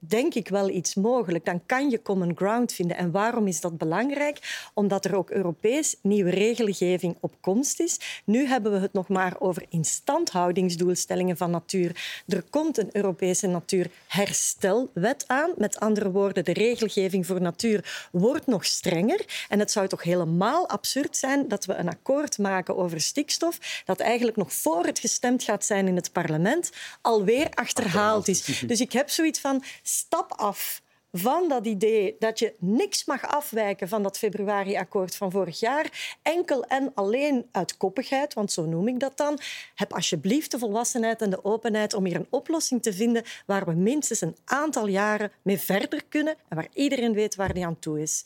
[0.08, 1.44] denk ik wel iets mogelijk.
[1.44, 2.96] Dan kan je common ground vinden.
[2.96, 4.68] En waarom is dat belangrijk?
[4.74, 8.22] Omdat er ook Europees nieuwe regelgeving op komst is.
[8.24, 12.22] Nu hebben we het nog maar over instandhoudingsdoelstellingen van natuur.
[12.28, 15.50] Er komt een Europese natuurherstelwet aan.
[15.56, 19.46] Met andere woorden, de regelgeving voor natuur wordt nog strenger.
[19.48, 24.00] En het zou toch helemaal absurd zijn dat we een akkoord maken over stikstof dat
[24.00, 28.62] eigenlijk nog voor het gestemd gaat zijn in het parlement alweer achterhaald is.
[28.66, 29.62] Dus ik heb zoiets van
[29.94, 35.60] stap af van dat idee dat je niks mag afwijken van dat februari-akkoord van vorig
[35.60, 39.38] jaar, enkel en alleen uit koppigheid, want zo noem ik dat dan,
[39.74, 43.72] heb alsjeblieft de volwassenheid en de openheid om hier een oplossing te vinden waar we
[43.72, 48.00] minstens een aantal jaren mee verder kunnen en waar iedereen weet waar die aan toe
[48.00, 48.24] is.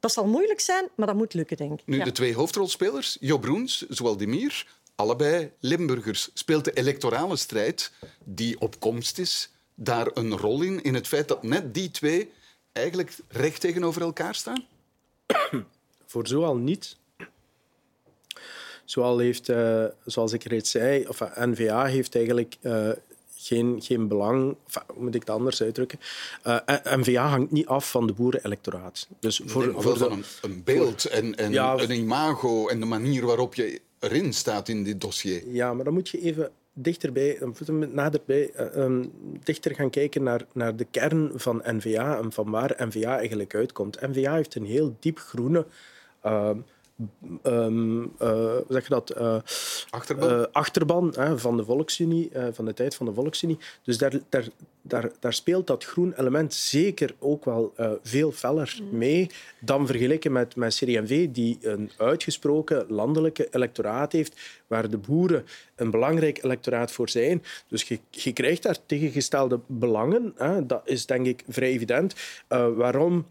[0.00, 1.86] Dat zal moeilijk zijn, maar dat moet lukken, denk ik.
[1.86, 4.16] Nu, de twee hoofdrolspelers, Jo Broens, zowel
[4.94, 6.30] allebei Limburgers.
[6.34, 7.92] Speelt de electorale strijd
[8.24, 12.30] die op komst is daar een rol in, in het feit dat net die twee
[12.72, 14.64] eigenlijk recht tegenover elkaar staan?
[16.06, 16.96] Voor zoal niet.
[18.84, 22.90] Zoal heeft, uh, zoals ik reeds zei, of, NVA heeft eigenlijk uh,
[23.36, 26.00] geen, geen belang, hoe moet ik het anders uitdrukken?
[26.46, 29.06] Uh, eh, NVA hangt niet af van de boerenelectoraat.
[29.20, 33.54] Dus voor, voor de, een, een, beeld en, en een imago en de manier waarop
[33.54, 35.42] je erin staat in dit dossier.
[35.48, 36.50] Ja, maar dan moet je even
[36.82, 37.38] dichterbij,
[37.92, 39.12] naderbij, um,
[39.42, 44.00] dichter gaan kijken naar, naar de kern van NVA en van waar NVA eigenlijk uitkomt.
[44.00, 45.66] NVA heeft een heel diep groene
[46.26, 46.50] uh,
[47.42, 49.16] um, uh, hoe zeg je dat?
[49.18, 53.58] Uh, achterban, van de Volksunie, van de tijd van de Volksunie.
[53.82, 54.48] Dus daar, daar,
[54.88, 58.98] daar, daar speelt dat groen element zeker ook wel veel feller mm.
[58.98, 65.44] mee dan vergeleken met, met CD&V, die een uitgesproken landelijke electoraat heeft, waar de boeren
[65.76, 67.42] een belangrijk electoraat voor zijn.
[67.68, 70.32] Dus je, je krijgt daar tegengestelde belangen.
[70.36, 70.66] Hè.
[70.66, 72.14] Dat is denk ik vrij evident.
[72.48, 73.26] waarom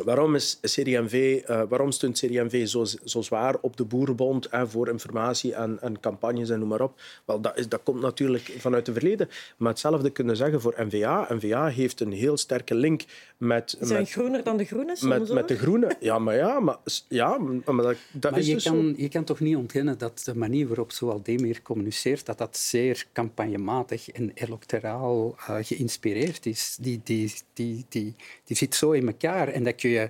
[0.00, 2.18] Waarom, is CD&V, uh, waarom steunt
[2.64, 6.80] zo, zo zwaar op de Boerenbond en voor informatie en, en, campagnes en noem maar
[6.80, 7.00] op?
[7.24, 9.28] Wel, dat, is, dat komt natuurlijk vanuit het verleden.
[9.56, 11.26] Maar hetzelfde kunnen zeggen voor NVA.
[11.28, 13.02] NVA heeft een heel sterke link
[13.42, 13.76] met...
[13.78, 15.96] Ze zijn groener dan de Groenen met, met de Groenen.
[16.00, 16.76] Ja, maar ja, maar,
[17.08, 18.92] ja, maar dat, dat maar is je dus kan, zo.
[18.96, 23.06] Je kan toch niet ontkennen dat de manier waarop zowel Demir communiceert, dat dat zeer
[23.12, 26.76] campagnematig en electoraal uh, geïnspireerd is.
[26.80, 29.48] Die, die, die, die, die zit zo in elkaar.
[29.48, 30.08] En dat kun je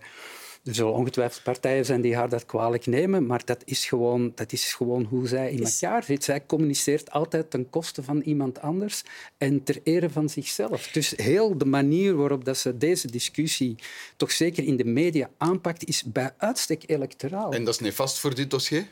[0.64, 4.52] er zullen ongetwijfeld partijen zijn die haar dat kwalijk nemen, maar dat is gewoon, dat
[4.52, 6.24] is gewoon hoe zij in elkaar zit.
[6.24, 9.02] Zij communiceert altijd ten koste van iemand anders
[9.38, 10.86] en ter ere van zichzelf.
[10.86, 13.76] Dus heel de manier waarop dat ze deze discussie
[14.16, 17.52] toch zeker in de media aanpakt, is bij uitstek electoraal.
[17.52, 18.86] En dat is nefast voor dit dossier?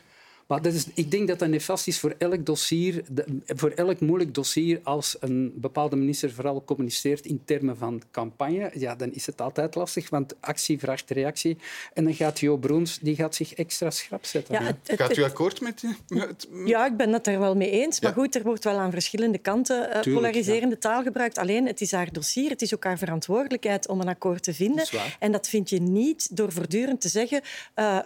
[0.51, 3.05] Maar dat is, ik denk dat dat nefast is voor elk dossier,
[3.47, 4.81] voor elk moeilijk dossier.
[4.83, 9.75] Als een bepaalde minister vooral communiceert in termen van campagne, ja, dan is het altijd
[9.75, 11.57] lastig, want actie vraagt reactie.
[11.95, 14.55] En dan gaat Jo Broens die gaat zich extra schrap zetten.
[14.55, 18.01] Ja, het, gaat u akkoord met, met, Ja, ik ben het er wel mee eens.
[18.01, 21.39] Maar goed, er wordt wel aan verschillende kanten uh, polariserende taal gebruikt.
[21.39, 24.87] Alleen, het is haar dossier, het is ook haar verantwoordelijkheid om een akkoord te vinden.
[25.19, 27.41] En dat vind je niet door voortdurend te zeggen...
[27.77, 27.99] Uh,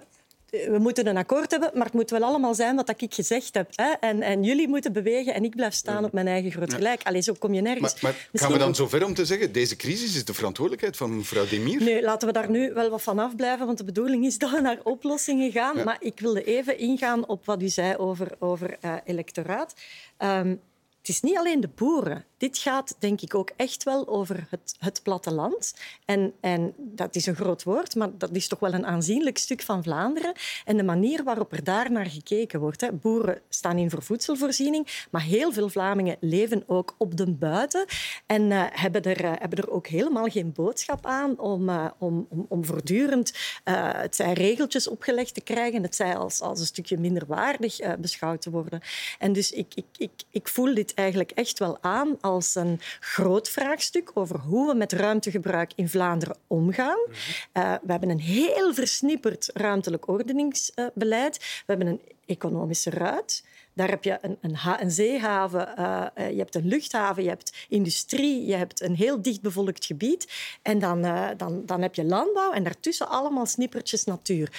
[0.71, 3.69] we moeten een akkoord hebben, maar het moet wel allemaal zijn wat ik gezegd heb.
[3.75, 3.91] Hè?
[4.01, 7.03] En, en jullie moeten bewegen en ik blijf staan op mijn eigen groot gelijk.
[7.03, 8.01] Allee, zo kom je nergens.
[8.01, 11.17] Maar, maar gaan we dan zover om te zeggen, deze crisis is de verantwoordelijkheid van
[11.17, 11.83] mevrouw Demir?
[11.83, 14.61] Nee, laten we daar nu wel wat van afblijven, want de bedoeling is dat we
[14.61, 15.85] naar oplossingen gaan.
[15.85, 19.75] Maar ik wilde even ingaan op wat u zei over, over uh, electoraat.
[20.19, 20.61] Um,
[21.05, 24.77] het is niet alleen de boeren dit gaat denk ik ook echt wel over het,
[24.79, 25.75] het platteland.
[26.05, 29.63] En, en dat is een groot woord, maar dat is toch wel een aanzienlijk stuk
[29.63, 30.33] van Vlaanderen.
[30.65, 32.81] En de manier waarop er daar naar gekeken wordt.
[32.81, 32.93] Hè.
[32.93, 37.85] Boeren staan in voor voedselvoorziening, maar heel veel Vlamingen leven ook op de buiten
[38.27, 42.27] en uh, hebben, er, uh, hebben er ook helemaal geen boodschap aan om, uh, om,
[42.31, 43.33] om, om voortdurend
[43.65, 48.43] het zij regeltjes opgelegd te krijgen, het zij als, als een stukje minder waardig beschouwd
[48.43, 48.81] te worden.
[49.19, 53.49] En dus ik, ik, ik, ik voel dit eigenlijk echt wel aan als een groot
[53.49, 56.99] vraagstuk over hoe we met ruimtegebruik in Vlaanderen omgaan.
[57.09, 61.39] Uh, we hebben een heel versnipperd ruimtelijk ordeningsbeleid.
[61.39, 63.45] We hebben een economische ruit.
[63.73, 68.47] Daar heb je een, een, een zeehaven, uh, je hebt een luchthaven, je hebt industrie,
[68.47, 70.33] je hebt een heel dichtbevolkt gebied.
[70.63, 74.51] En dan, uh, dan, dan heb je landbouw en daartussen allemaal snippertjes natuur.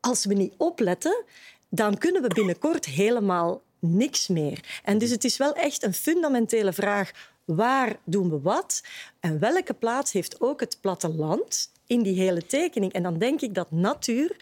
[0.00, 1.24] Als we niet opletten,
[1.68, 4.80] dan kunnen we binnenkort helemaal niks meer.
[4.84, 7.10] En dus het is wel echt een fundamentele vraag.
[7.44, 8.82] Waar doen we wat?
[9.20, 12.92] En welke plaats heeft ook het platteland in die hele tekening?
[12.92, 14.36] En dan denk ik dat natuur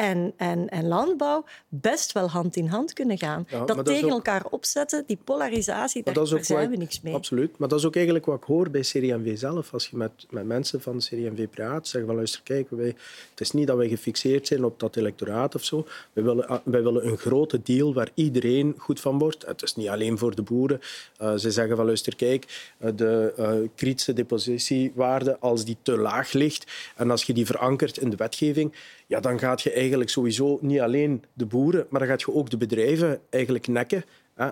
[0.00, 3.46] en, en, en landbouw best wel hand in hand kunnen gaan.
[3.66, 7.14] dat, tegen elkaar opzetten, die polarisatie, daar, daar zijn we niks mee.
[7.14, 7.58] Absoluut.
[7.58, 9.72] Maar dat is ook eigenlijk wat ik hoor bij CD&V zelf.
[9.72, 12.94] Als je met, met mensen van CD&V praat, zeggen van luister, kijk, wij,
[13.30, 15.86] het is niet dat wij gefixeerd zijn op dat electoraat of zo.
[16.12, 19.46] Wij willen, ah, wij willen een grote deal waar iedereen goed van wordt.
[19.46, 20.80] Het is niet alleen voor de boeren.
[21.22, 26.32] Uh, ze zeggen van luister, kijk, eh, de uh, kritische depositiewaarde, als die te laag
[26.32, 28.74] ligt en als je die verankert in de wetgeving,
[29.10, 32.50] ja, dan gaat je eigenlijk sowieso niet alleen de boeren, maar dan gaat je ook
[32.50, 34.04] de bedrijven eigenlijk nekken.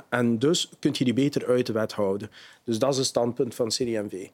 [0.09, 2.31] En dus kun je die beter uit de wet houden.
[2.69, 4.27] Dus dat is het standpunt van CD&V.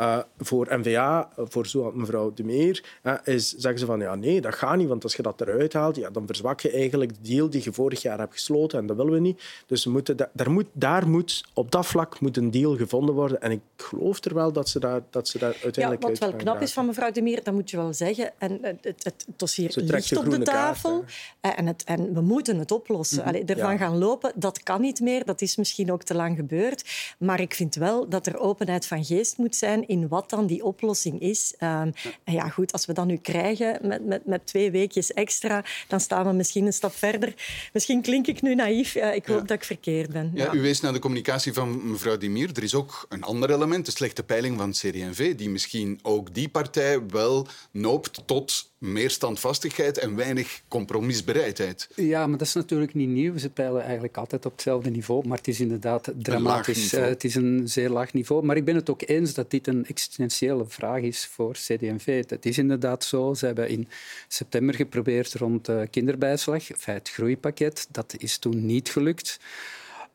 [0.00, 4.40] Uh, voor NVA, voor zo mevrouw De Meer, uh, is, zeggen ze van ja, nee,
[4.40, 7.30] dat gaat niet, want als je dat eruit haalt, ja, dan verzwak je eigenlijk de
[7.30, 9.42] deal die je vorig jaar hebt gesloten en dat willen we niet.
[9.66, 13.42] Dus we moeten, daar, moet, daar moet, op dat vlak moet een deal gevonden worden
[13.42, 16.32] en ik geloof er wel dat ze daar, dat ze daar uiteindelijk ja, Wat wel
[16.32, 19.26] knap is van mevrouw De Meer, dat moet je wel zeggen, en het, het, het
[19.36, 21.04] dossier ligt op de tafel
[21.40, 23.18] kaart, en, het, en we moeten het oplossen.
[23.18, 23.34] Mm -hmm.
[23.34, 23.78] Allee, ervan ja.
[23.78, 25.24] gaan lopen, dat kan niet niet meer.
[25.24, 26.84] Dat is misschien ook te lang gebeurd.
[27.18, 30.64] Maar ik vind wel dat er openheid van geest moet zijn in wat dan die
[30.64, 31.54] oplossing is.
[31.60, 31.92] Um,
[32.24, 36.00] en ja, goed, als we dat nu krijgen met, met, met twee weekjes extra, dan
[36.00, 37.34] staan we misschien een stap verder.
[37.72, 38.94] Misschien klink ik nu naïef.
[38.94, 40.30] ik hoop dat ik verkeerd ben.
[40.34, 42.50] Ja, U wees naar de communicatie van mevrouw Dimir.
[42.54, 46.48] Er is ook een ander element, de slechte peiling van CD&V, die misschien ook die
[46.48, 51.88] partij wel noopt tot meer standvastigheid en weinig compromisbereidheid.
[51.94, 53.38] Ja, maar dat is natuurlijk niet nieuw.
[53.38, 56.94] Ze peilen eigenlijk altijd op hetzelfde niveau, maar het is inderdaad dramatisch.
[56.94, 58.44] Uh, het is een zeer laag niveau.
[58.44, 62.24] Maar ik ben het ook eens dat dit een existentiële vraag is voor CD&V.
[62.28, 63.34] Het is inderdaad zo.
[63.34, 63.88] Ze hebben in
[64.28, 67.86] september geprobeerd rond kinderbijslag, het groeipakket.
[67.90, 69.38] Dat is toen niet gelukt.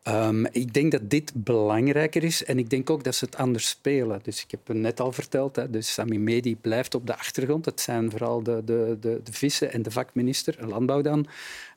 [0.08, 3.70] Um, ik denk dat dit belangrijker is en ik denk ook dat ze het anders
[3.70, 4.20] spelen.
[4.24, 7.66] Dus ik heb het net al verteld, hè, dus Sami Medi blijft op de achtergrond.
[7.66, 11.28] Het zijn vooral de, de, de, de vissen en de vakminister, landbouw dan,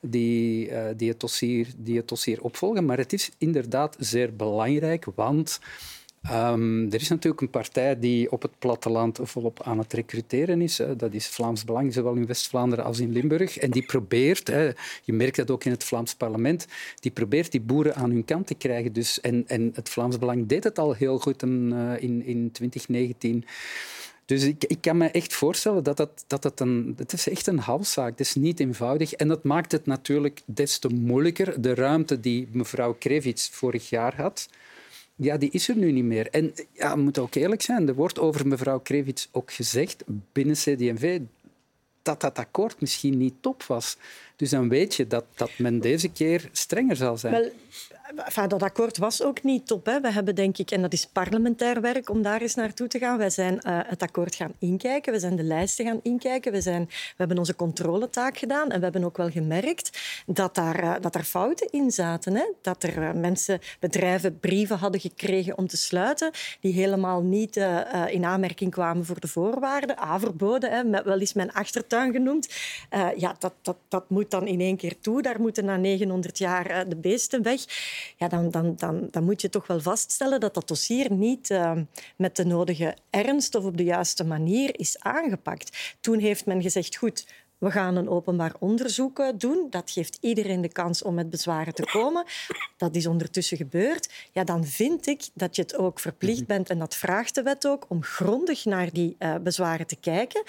[0.01, 2.85] die, uh, die, het dossier, die het dossier opvolgen.
[2.85, 5.59] Maar het is inderdaad zeer belangrijk, want
[6.31, 10.77] Um, er is natuurlijk een partij die op het platteland volop aan het recruteren is.
[10.77, 10.95] Hè.
[10.95, 13.57] Dat is Vlaams Belang, zowel in West-Vlaanderen als in Limburg.
[13.57, 14.71] En die probeert, hè,
[15.03, 16.67] je merkt dat ook in het Vlaams parlement,
[16.99, 18.93] die probeert die boeren aan hun kant te krijgen.
[18.93, 22.51] Dus, en, en het Vlaams Belang deed het al heel goed in, uh, in, in
[22.51, 23.45] 2019.
[24.25, 26.93] Dus ik, ik, kan me echt voorstellen dat, dat, dat het een...
[26.97, 28.09] Het is echt een halszaak.
[28.09, 29.13] Het is niet eenvoudig.
[29.13, 31.61] En dat maakt het natuurlijk des te moeilijker.
[31.61, 34.47] De ruimte die mevrouw Krevits vorig jaar had
[35.15, 36.29] ja, die is er nu niet meer.
[36.29, 40.55] En ja, we moeten ook eerlijk zijn, er wordt over mevrouw Krevits ook gezegd binnen
[40.55, 41.19] CD&V
[42.01, 43.97] dat dat akkoord misschien niet top was.
[44.35, 47.33] Dus dan weet je dat, dat men deze keer strenger zal zijn.
[47.33, 47.51] Wel,
[48.05, 49.85] Enfin, dat akkoord was ook niet top.
[49.85, 50.01] Hè.
[50.01, 53.17] We hebben, denk ik, en dat is parlementair werk om daar eens naartoe te gaan.
[53.17, 56.85] Wij zijn uh, het akkoord gaan inkijken, we zijn de lijsten gaan inkijken, we, zijn,
[56.85, 61.17] we hebben onze controletaak gedaan en we hebben ook wel gemerkt dat daar, uh, dat
[61.17, 62.35] fouten in zaten.
[62.35, 62.43] Hè.
[62.61, 67.55] Dat er uh, mensen, bedrijven, brieven hadden gekregen om te sluiten die helemaal niet
[68.07, 69.99] in aanmerking kwamen voor de voorwaarden.
[69.99, 72.53] A-verboden, hè, met, wel eens mijn achtertuin genoemd.
[73.17, 75.21] ja, dat, dat, dat moet dan in één keer toe.
[75.21, 77.65] Daar moeten na 900 jaar de beesten weg
[78.17, 81.71] ja, dan, dan, dan, dan moet je toch wel vaststellen dat dat dossier niet uh,
[82.15, 85.95] met de nodige ernst of op de juiste manier is aangepakt.
[86.01, 87.25] Toen heeft men gezegd, goed,
[87.57, 89.67] we gaan een openbaar onderzoek eh, doen.
[89.69, 92.25] Dat geeft iedereen de kans om met bezwaren te komen.
[92.77, 94.13] Dat is ondertussen gebeurd.
[94.31, 97.67] Ja, dan vind ik dat je het ook verplicht bent, en dat vraagt de wet
[97.67, 100.43] ook, om grondig naar die uh, bezwaren te kijken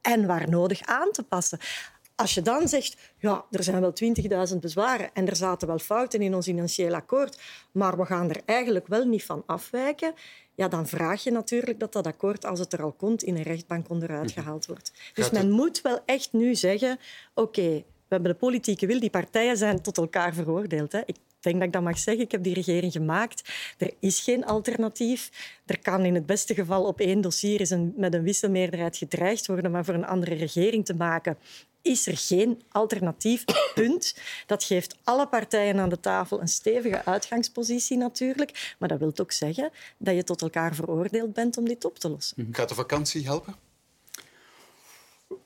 [0.00, 1.58] en waar nodig aan te passen.
[2.16, 3.92] Als je dan zegt, ja, er zijn wel
[4.52, 7.40] 20.000 bezwaren en er zaten wel fouten in ons financieel akkoord,
[7.72, 10.14] maar we gaan er eigenlijk wel niet van afwijken,
[10.54, 13.42] ja, dan vraag je natuurlijk dat dat akkoord, als het er al komt, in een
[13.42, 14.40] rechtbank onderuit mhm.
[14.40, 14.92] gehaald wordt.
[15.14, 16.98] Dus men moet wel echt nu zeggen,
[17.34, 20.92] oké, we hebben de politieke wil, die partijen zijn tot elkaar veroordeeld.
[20.92, 21.00] Hè.
[21.06, 22.24] Ik denk dat ik dat mag zeggen.
[22.24, 23.52] Ik heb die regering gemaakt.
[23.78, 25.30] Er is geen alternatief.
[25.66, 29.46] Er kan in het beste geval op één dossier is een, met een wisselmeerderheid gedreigd
[29.46, 31.38] worden, maar voor een andere regering te maken
[31.86, 33.44] is er geen alternatief.
[33.74, 34.14] Punt.
[34.46, 38.74] Dat geeft alle partijen aan de tafel een stevige uitgangspositie natuurlijk.
[38.78, 42.08] Maar dat wil ook zeggen dat je tot elkaar veroordeeld bent om dit op te
[42.08, 42.42] lossen.
[42.42, 42.54] Mhm.
[42.54, 43.54] Gaat de vakantie helpen?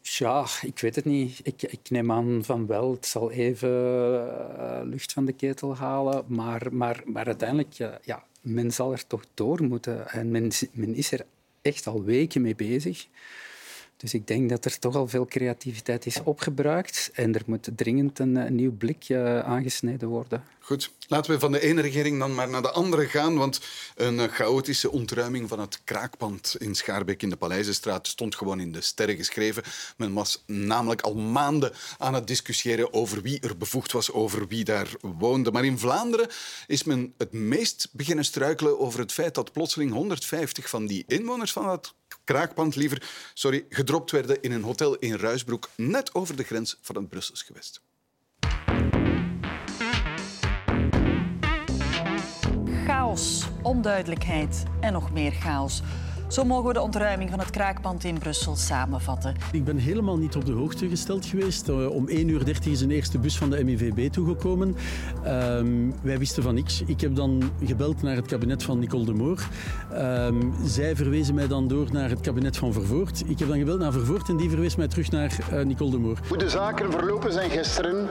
[0.02, 1.40] Ja, ik weet het niet.
[1.42, 2.90] Ik, ik, neem aan van wel.
[2.90, 6.24] Het zal even uh, lucht van de ketel halen.
[6.26, 10.10] Maar, maar, maar uiteindelijk, uh, ja, men zal er toch door moeten.
[10.10, 11.26] En men, men is er
[11.62, 13.06] echt al weken mee bezig.
[14.00, 18.18] Dus ik denk dat er toch al veel creativiteit is opgebruikt en er moet dringend
[18.18, 20.44] een, nieuw blikje aangesneden worden.
[20.60, 23.60] Goed, laten we van de ene regering dan maar naar de andere gaan, want
[23.94, 28.80] een chaotische ontruiming van het kraakpand in Schaarbeek in de Paleizenstraat stond gewoon in de
[28.80, 29.62] sterren geschreven.
[29.96, 34.64] Men was namelijk al maanden aan het discussiëren over wie er bevoegd was, over wie
[34.64, 35.50] daar woonde.
[35.50, 36.28] Maar in Vlaanderen
[36.66, 41.52] is men het meest beginnen struikelen over het feit dat plotseling 150 van die inwoners
[41.52, 41.92] van het
[42.30, 43.02] kraakpand liever
[43.34, 47.42] sorry, gedropt werden in een hotel in Ruisbroek, net over de grens van het Brussels
[47.42, 47.82] gewest.
[52.86, 55.82] Chaos, onduidelijkheid en nog meer chaos.
[56.30, 59.34] Zo mogen we de ontruiming van het kraakpand in Brussel samenvatten.
[59.52, 61.68] Ik ben helemaal niet op de hoogte gesteld geweest.
[61.68, 64.76] Uh, om 1.30 uur is een eerste bus van de MIVB toegekomen.
[65.24, 65.24] Uh,
[66.02, 66.82] wij wisten van niks.
[66.86, 69.48] Ik heb dan gebeld naar het kabinet van Nicole de Moor.
[69.92, 70.28] Uh,
[70.64, 73.22] zij verwezen mij dan door naar het kabinet van Vervoort.
[73.26, 75.98] Ik heb dan gebeld naar Vervoort en die verwees mij terug naar uh, Nicole de
[75.98, 76.18] Moor.
[76.28, 78.08] Hoe de zaken verlopen zijn gisteren,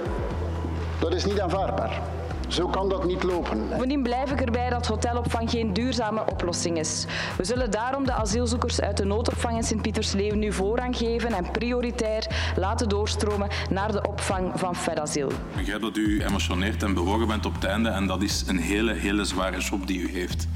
[0.99, 2.01] dat is niet aanvaardbaar.
[2.50, 3.70] Zo kan dat niet lopen.
[3.70, 7.06] Bovendien blijf ik erbij dat hotelopvang geen duurzame oplossing is.
[7.38, 12.28] We zullen daarom de asielzoekers uit de noodopvang in Sint-Pietersleeuw nu voorrang geven en prioritair
[12.56, 15.30] laten doorstromen naar de opvang van Fedasiel.
[15.30, 18.60] Ik begrijp dat u emotioneerd en bewogen bent op het einde en dat is een
[18.60, 20.48] hele, hele zware job die u heeft.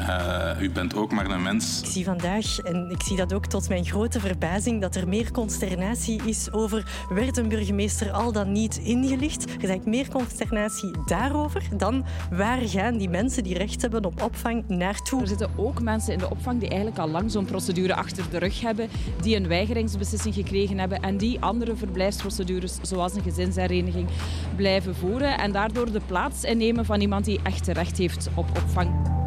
[0.00, 1.80] Uh, u bent ook maar een mens.
[1.80, 5.30] Ik zie vandaag, en ik zie dat ook tot mijn grote verbazing, dat er meer
[5.30, 9.42] consternatie is over werd een burgemeester al dan niet ingelicht.
[9.42, 14.22] Er is eigenlijk meer consternatie daarover dan waar gaan die mensen die recht hebben op
[14.22, 15.20] opvang naartoe.
[15.20, 18.38] Er zitten ook mensen in de opvang die eigenlijk al lang zo'n procedure achter de
[18.38, 18.88] rug hebben,
[19.20, 24.08] die een weigeringsbeslissing gekregen hebben en die andere verblijfsprocedures, zoals een gezinshereniging,
[24.56, 29.17] blijven voeren en daardoor de plaats innemen van iemand die echt recht heeft op opvang.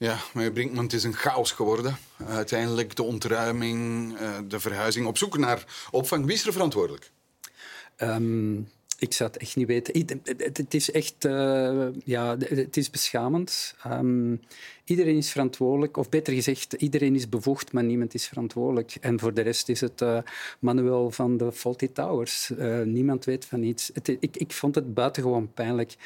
[0.00, 1.96] Ja, meneer Brinkman, het is een chaos geworden.
[2.26, 6.24] Uiteindelijk de ontruiming, eh, de verhuizing, op zoek naar opvang.
[6.24, 7.10] Wie is er verantwoordelijk?
[7.96, 10.22] Um, ik zou het echt niet weten.
[10.36, 13.74] Het, is echt uh, ja, het is beschamend.
[13.86, 14.40] Um,
[14.84, 18.96] iedereen is verantwoordelijk, of beter gezegd, iedereen is bevoegd, maar niemand is verantwoordelijk.
[19.00, 20.18] En voor de rest is het uh,
[20.58, 22.52] manueel van de Faulty Towers.
[22.84, 23.90] Niemand weet van iets.
[23.94, 25.96] Het, ik, ik vond het buitengewoon pijnlijk.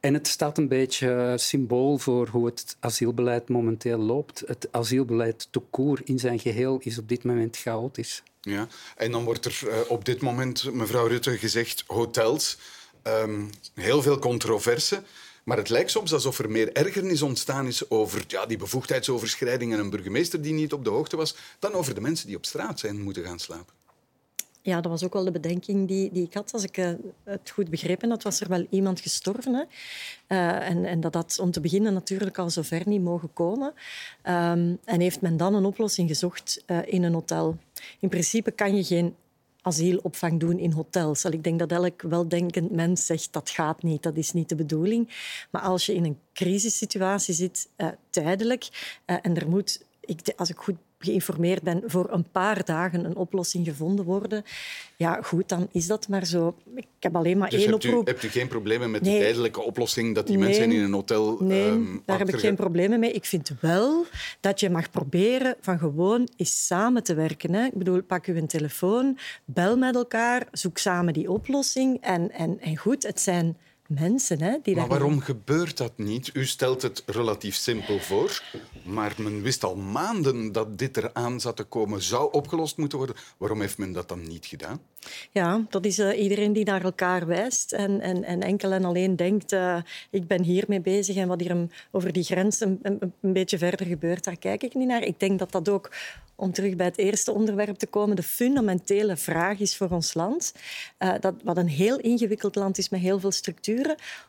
[0.00, 4.42] En het staat een beetje symbool voor hoe het asielbeleid momenteel loopt.
[4.46, 5.60] Het asielbeleid te
[6.04, 8.22] in zijn geheel is op dit moment chaotisch.
[8.40, 12.58] Ja, en dan wordt er uh, op dit moment, mevrouw Rutte, gezegd hotels.
[13.02, 15.02] Um, heel veel controverse.
[15.44, 19.78] Maar het lijkt soms alsof er meer ergernis ontstaan is over ja, die bevoegdheidsoverschrijding en
[19.78, 22.78] een burgemeester die niet op de hoogte was, dan over de mensen die op straat
[22.78, 23.79] zijn moeten gaan slapen.
[24.62, 26.90] Ja, dat was ook wel de bedenking die, die ik had, als ik uh,
[27.24, 28.22] het goed begrepen had.
[28.22, 29.54] Was er wel iemand gestorven.
[29.54, 29.62] Hè?
[30.28, 33.66] Uh, en, en dat had om te beginnen natuurlijk al zover niet mogen komen.
[33.66, 37.56] Um, en heeft men dan een oplossing gezocht uh, in een hotel.
[38.00, 39.14] In principe kan je geen
[39.62, 41.24] asielopvang doen in hotels.
[41.24, 45.08] Ik denk dat elk weldenkend mens zegt dat gaat niet, dat is niet de bedoeling.
[45.50, 47.68] Maar als je in een crisissituatie zit,
[48.10, 53.16] tijdelijk, en er moet, ik, als ik goed geïnformeerd ben, voor een paar dagen een
[53.16, 54.44] oplossing gevonden worden.
[54.96, 56.54] Ja, goed, dan is dat maar zo.
[56.74, 58.08] Ik heb alleen maar dus één hebt oproep.
[58.08, 59.14] U, hebt u geen problemen met nee.
[59.14, 60.46] de tijdelijke oplossing dat die nee.
[60.46, 61.36] mensen in een hotel...
[61.40, 63.12] Nee, um, daar heb ik geen problemen mee.
[63.12, 64.04] Ik vind wel
[64.40, 67.54] dat je mag proberen van gewoon eens samen te werken.
[67.54, 67.64] Hè.
[67.64, 71.98] Ik bedoel, pak u een telefoon, bel met elkaar, zoek samen die oplossing.
[72.00, 73.56] En, en, en goed, het zijn
[73.90, 74.42] mensen.
[74.42, 76.30] Hè, die maar waarom gebeurt dat niet?
[76.32, 78.42] U stelt het relatief simpel voor,
[78.84, 83.16] maar men wist al maanden dat dit eraan zat te komen, zou opgelost moeten worden.
[83.36, 84.80] Waarom heeft men dat dan niet gedaan?
[85.30, 89.16] Ja, dat is uh, iedereen die naar elkaar wijst en, en, en enkel en alleen
[89.16, 89.76] denkt uh,
[90.10, 93.58] ik ben hiermee bezig en wat hier een, over die grens een, een, een beetje
[93.58, 95.02] verder gebeurt, daar kijk ik niet naar.
[95.02, 95.90] Ik denk dat dat ook
[96.40, 100.54] om terug bij het eerste onderwerp te komen, de fundamentele vraag is voor ons land,
[100.98, 103.30] uh, dat, wat een heel ingewikkeld land is met heel veel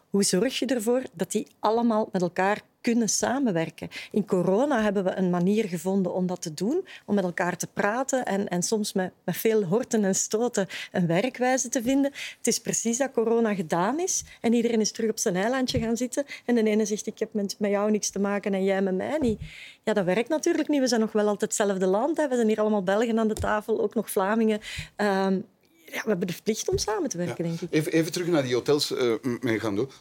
[0.10, 3.90] hoe zorg je ervoor dat die allemaal met elkaar kunnen samenwerken?
[4.12, 7.68] In corona hebben we een manier gevonden om dat te doen, om met elkaar te
[7.68, 12.12] praten en, en soms met, met veel horten en stoten een werkwijze te vinden.
[12.38, 15.98] Het is precies dat corona gedaan is en iedereen is terug op zijn eilandje gaan
[15.98, 18.82] zitten en de ene zegt ik heb met, met jou niks te maken en jij
[18.82, 19.40] met mij niet.
[19.84, 20.80] Ja, dat werkt natuurlijk niet.
[20.80, 22.18] We zijn nog wel altijd hetzelfde land.
[22.18, 22.28] Hè.
[22.28, 24.60] We zijn hier allemaal Belgen aan de tafel, ook nog Vlamingen.
[24.98, 25.46] Um,
[25.94, 27.50] ja, we hebben de plicht om samen te werken, ja.
[27.50, 27.72] denk ik.
[27.72, 29.16] Even, even, terug naar die hotels, uh.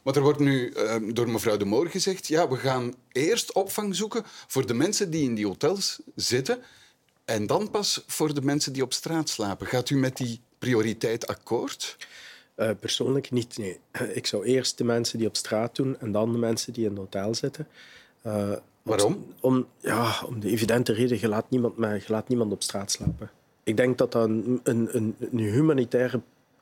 [0.03, 2.26] Want er wordt nu uh, door mevrouw De Moor gezegd...
[2.26, 6.59] ja, we gaan eerst opvang zoeken voor de mensen die in die hotels zitten...
[7.24, 9.66] en dan pas voor de mensen die op straat slapen.
[9.66, 11.96] Gaat u met die prioriteit akkoord?
[12.57, 13.81] Uh, persoonlijk niet, nee.
[14.20, 16.00] Ik zou eerst de mensen die op straat doen...
[16.00, 17.68] en dan de mensen die in het hotel zitten.
[18.83, 19.35] Waarom?
[19.40, 23.31] Om, ja, om de evidente reden, je laat niemand, je laat niemand op straat slapen.
[23.70, 26.20] Ik denk dat dat een, een, een, humanitaire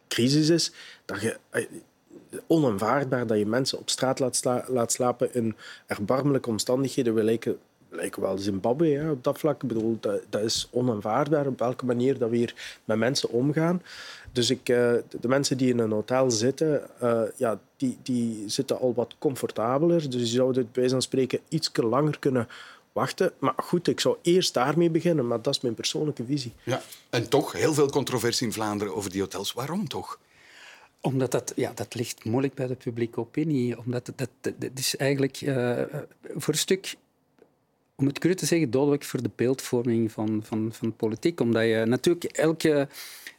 [0.09, 0.73] crisis is.
[1.05, 1.37] Dat je,
[2.47, 7.15] onaanvaardbaar dat je mensen op straat laat, laat slapen in erbarmelijke omstandigheden.
[7.15, 7.59] We lijken,
[8.17, 9.63] wel Zimbabwe hè, op dat vlak.
[9.63, 13.83] Bedoel, dat, dat is onaanvaardbaar op welke manier dat we hier met mensen omgaan.
[14.33, 18.79] Dus ik, uh, de mensen die in een hotel zitten, uh, ja, die, die zitten
[18.79, 20.01] al wat comfortabeler.
[20.01, 22.49] Dus die zouden het bij wijze spreken iets langer kunnen
[22.93, 23.33] wachten.
[23.39, 26.53] Maar goed, ik zou eerst daarmee beginnen, maar dat is mijn persoonlijke visie.
[26.63, 29.53] Ja, en toch heel veel controversie in Vlaanderen over die hotels.
[29.53, 30.19] Waarom toch?
[31.01, 33.79] Omdat dat, ja, dat ligt moeilijk bij de publieke opinie.
[33.79, 35.83] Omdat dat, dat, dat is eigenlijk uh,
[36.37, 36.97] voor een stuk,
[37.97, 41.41] om het cru te zeggen, dodelijk voor de beeldvorming van, van, van politiek.
[41.41, 42.89] Omdat je natuurlijk elke,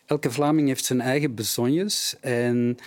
[0.05, 2.77] elke Vlaming heeft zijn eigen bezonjes en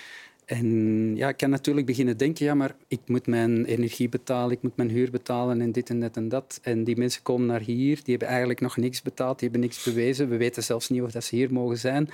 [0.53, 4.63] En ja, ik kan natuurlijk beginnen denken, ja, maar ik moet mijn energie betalen, ik
[4.63, 6.61] moet mijn huur betalen en dit en dat en dat.
[6.63, 9.85] En die mensen komen naar hier, die hebben eigenlijk nog niks betaald, die hebben niks
[9.85, 10.29] bewezen.
[10.29, 12.11] We weten zelfs niet of dat ze hier mogen zijn.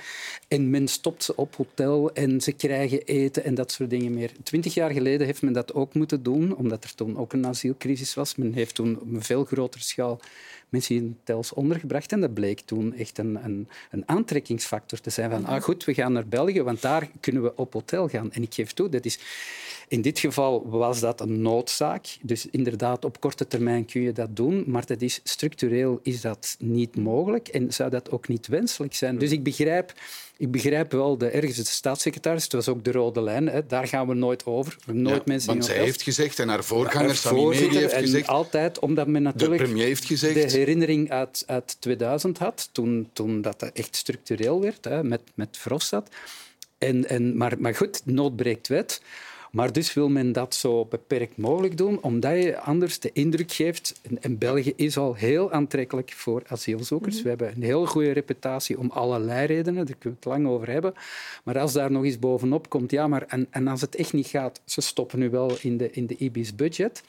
[0.47, 4.31] En men stopt ze op hotel en ze krijgen eten en dat soort dingen meer.
[4.43, 8.13] Twintig jaar geleden heeft men dat ook moeten doen, omdat er toen ook een asielcrisis
[8.13, 8.35] was.
[8.35, 10.19] Men heeft toen op een veel grotere schaal
[10.69, 12.11] mensen in hotels ondergebracht.
[12.11, 15.29] En dat bleek toen echt een, een, een aantrekkingsfactor te zijn.
[15.29, 18.31] Van, ah, goed, we gaan naar België, want daar kunnen we op hotel gaan.
[18.31, 19.19] En ik geef toe, dat is...
[19.89, 22.17] In dit geval was dat een noodzaak.
[22.21, 24.63] Dus inderdaad, op korte termijn kun je dat doen.
[24.67, 29.17] Maar dat is, structureel is dat niet mogelijk en zou dat ook niet wenselijk zijn.
[29.17, 29.93] Dus ik begrijp
[30.39, 33.87] ik begrijp wel de ergens de staatssecretaris, het was ook de rode lijn, hè, daar
[33.87, 34.77] gaan we nooit over.
[34.85, 38.27] Nooit ja, mensen want zij heeft gezegd en haar voorganger Sami Medi heeft gezegd.
[38.27, 43.09] Altijd, omdat men natuurlijk de, premier heeft gezegd, de herinnering uit, uit 2000 had, toen,
[43.13, 46.15] toen dat echt structureel werd, hè, met, met Verhofstadt.
[46.77, 49.01] En, en, maar, maar goed, nood breekt wet.
[49.51, 53.99] Maar dus wil men dat zo beperkt mogelijk doen, omdat je anders de indruk geeft...
[54.21, 57.15] En België is al heel aantrekkelijk voor asielzoekers.
[57.15, 57.23] Mhm.
[57.23, 60.69] We hebben een heel goede reputatie om allerlei redenen, daar kunnen we het lang over
[60.71, 60.93] hebben.
[61.43, 63.23] Maar als daar nog eens bovenop komt, ja, maar...
[63.27, 66.15] En, en als het echt niet gaat, ze stoppen nu wel in de, in de
[66.17, 67.03] IBIS budget...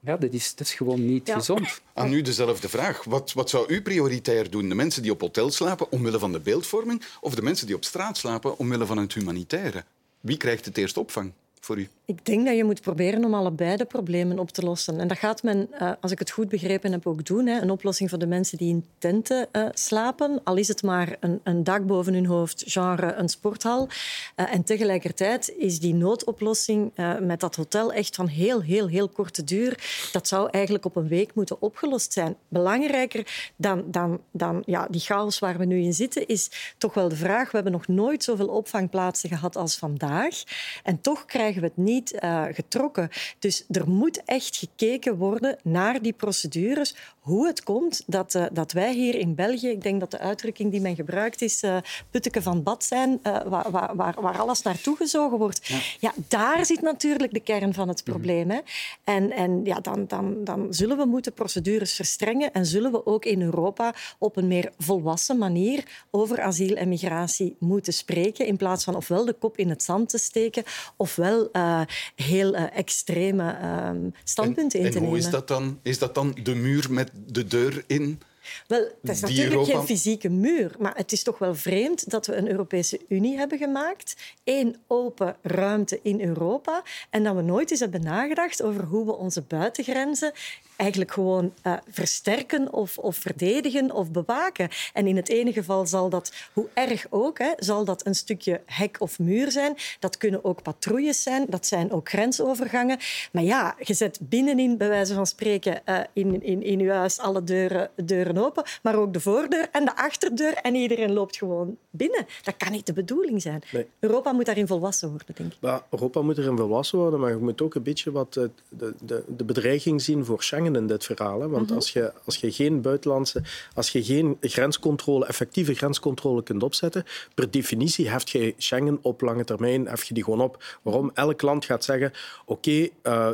[0.00, 1.80] Ja, dat is, dat is gewoon niet gezond.
[1.94, 3.04] Aan u dezelfde vraag.
[3.04, 4.68] Wat, wat zou u prioritair doen?
[4.68, 7.84] De mensen die op hotel slapen omwille van de beeldvorming of de mensen die op
[7.84, 9.84] straat slapen omwille van het humanitaire?
[10.20, 11.32] Wie krijgt het eerst opvang?
[11.66, 11.88] Voor u?
[12.06, 15.00] Ik denk dat je moet proberen om allebei de problemen op te lossen.
[15.00, 17.46] En dat gaat men, eh, als ik het goed begrepen heb, ook doen.
[17.46, 20.40] Een oplossing voor de mensen die in tenten eh, slapen.
[20.44, 23.88] Al is het maar een, dak boven hun hoofd, genre een sporthal.
[24.34, 29.44] Eh, en tegelijkertijd is die noodoplossing met dat hotel echt van heel, heel, heel korte
[29.44, 30.08] duur.
[30.12, 32.36] Dat zou eigenlijk op een week moeten opgelost zijn.
[32.48, 37.08] Belangrijker dan, dan, dan ja, die chaos waar we nu in zitten, is toch wel
[37.08, 37.44] de vraag.
[37.44, 40.42] We hebben nog nooit zoveel opvangplaatsen gehad als vandaag.
[40.82, 43.08] En toch krijgen we het niet uh, getrokken.
[43.38, 48.72] Dus er moet echt gekeken worden naar die procedures, hoe het komt dat, uh, dat
[48.72, 51.76] wij hier in België, ik denk dat de uitdrukking die men gebruikt is, uh,
[52.10, 55.66] putteke van bad zijn, waar, waar, waar, alles naartoe gezogen wordt.
[55.66, 55.78] Ja.
[56.00, 56.12] ja.
[56.28, 58.50] daar zit natuurlijk de kern van het probleem.
[58.50, 58.58] Hè.
[59.04, 63.24] En, en ja, dan, dan, dan zullen we moeten procedures verstrengen en zullen we ook
[63.24, 68.84] in Europa op een meer volwassen manier over asiel en migratie moeten spreken, in plaats
[68.84, 70.62] van ofwel de kop in het zand te steken,
[70.96, 71.80] ofwel uh,
[72.14, 73.90] heel uh, extreme uh,
[74.24, 75.14] standpunten en, in te nemen.
[75.14, 75.78] En hoe is dat dan?
[75.82, 78.20] Is dat dan de muur met de deur in?
[78.66, 79.72] Wel, het is natuurlijk Europa...
[79.72, 83.58] geen fysieke muur, maar het is toch wel vreemd dat we een Europese Unie hebben
[83.58, 89.04] gemaakt, één open ruimte in Europa, en dat we nooit eens hebben nagedacht over hoe
[89.04, 90.32] we onze buitengrenzen
[90.76, 94.68] eigenlijk gewoon uh, versterken of, of, verdedigen of bewaken.
[94.92, 98.60] En in het ene geval zal dat, hoe erg ook, hè, zal dat een stukje
[98.66, 99.76] hek of muur zijn.
[99.98, 102.98] Dat kunnen ook patrouilles zijn, dat zijn ook grensovergangen.
[103.32, 107.18] Maar ja, je zet binnenin, bij wijze van spreken, uh, in, in, in je huis
[107.18, 111.76] alle deuren, deuren open, maar ook de voordeur en de achterdeur en iedereen loopt gewoon
[111.90, 112.26] binnen.
[112.42, 113.62] Dat kan niet de bedoeling zijn.
[113.72, 113.86] Nee.
[113.98, 115.58] Europa moet daarin volwassen worden, denk ik.
[115.60, 119.24] Maar Europa moet erin volwassen worden, maar je moet ook een beetje wat de, de,
[119.36, 121.40] de bedreiging zien voor Schengen in dit verhaal.
[121.40, 121.48] Hè?
[121.48, 121.76] Want mm -hmm.
[121.76, 123.42] als, je, als je geen buitenlandse,
[123.74, 127.04] als je geen grenscontrole, effectieve grenscontrole kunt opzetten,
[127.34, 130.78] per definitie heft je Schengen op lange termijn hef je die gewoon op.
[130.82, 131.10] Waarom?
[131.14, 132.12] Elk land gaat zeggen,
[132.44, 133.30] oké, okay, uh,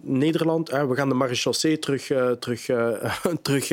[0.00, 3.68] Nederland, we gaan de marechaussee terug, uh, terug, uh, terug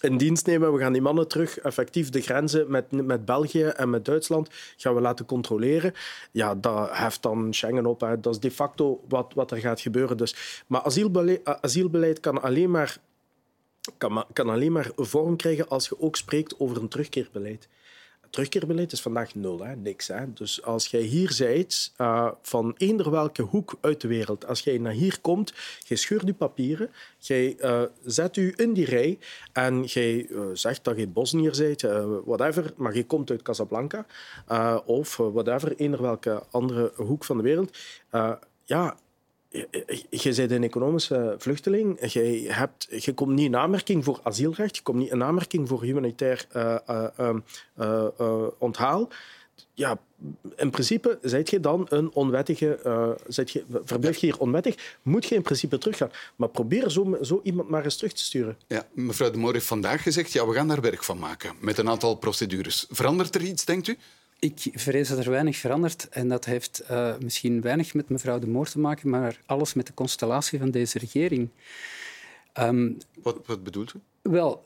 [0.00, 0.72] in dienst nemen.
[0.72, 4.94] We gaan die mannen terug effectief de grenzen met, met België en met Duitsland gaan
[4.94, 5.92] we laten controleren.
[6.30, 8.00] Ja, dat heft dan Schengen op.
[8.00, 10.16] Dat is de facto wat, wat er gaat gebeuren.
[10.16, 12.98] Dus, maar asielbeleid, asielbeleid kan alleen maar
[13.98, 17.68] kan, kan alleen maar vorm krijgen als je ook spreekt over een terugkeerbeleid
[18.30, 19.76] terugkeerbeleid is vandaag nul, hè?
[19.76, 20.08] niks.
[20.08, 20.32] Hè?
[20.32, 24.78] Dus als jij hier zijt, uh, van eender welke hoek uit de wereld, als jij
[24.78, 25.52] naar hier komt,
[25.86, 29.18] jij scheurt je papieren, jij uh, zet u in die rij
[29.52, 31.82] en jij uh, zegt dat je Bosnier bent,
[32.24, 34.06] whatever, maar je komt uit Casablanca
[34.84, 37.78] of whatever, eender welke andere hoek van de wereld.
[38.64, 38.96] ja,
[40.10, 42.12] je bent een economische vluchteling.
[42.12, 44.76] Je, hebt, je komt niet in aanmerking voor asielrecht.
[44.76, 46.76] Je komt niet in aanmerking voor humanitair uh,
[47.20, 47.36] uh,
[47.80, 49.08] uh, onthaal.
[49.74, 49.98] Ja,
[50.56, 52.78] in principe zijt je dan een onwettige...
[53.26, 56.10] je, verblijf je hier onwettig, moet je in principe teruggaan.
[56.36, 58.56] Maar probeer zo, zo iemand maar eens terug te sturen.
[58.66, 61.54] Ja, mevrouw de Moor heeft vandaag gezegd, ja, we gaan daar werk van maken.
[61.60, 62.86] Met een aantal procedures.
[62.90, 63.96] Verandert er iets, denkt u?
[64.40, 66.08] Ik vrees dat er weinig verandert.
[66.08, 69.86] En dat heeft uh, misschien weinig met mevrouw de Moor te maken, maar alles met
[69.86, 71.48] de constellatie van deze regering.
[72.60, 74.00] Um, wat, wat bedoelt u?
[74.22, 74.62] Wel,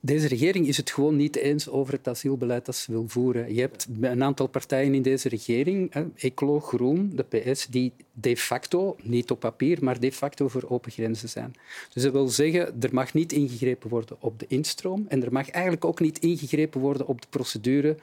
[0.00, 3.54] deze regering is het gewoon niet eens over het asielbeleid dat ze wil voeren.
[3.54, 8.96] Je hebt een aantal partijen in deze regering, Ecolo, Groen, de PS, die de facto,
[9.02, 11.54] niet op papier, maar de facto voor open grenzen zijn.
[11.92, 15.50] Dus dat wil zeggen, er mag niet ingegrepen worden op de instroom en er mag
[15.50, 18.02] eigenlijk ook niet ingegrepen worden op de procedure eh,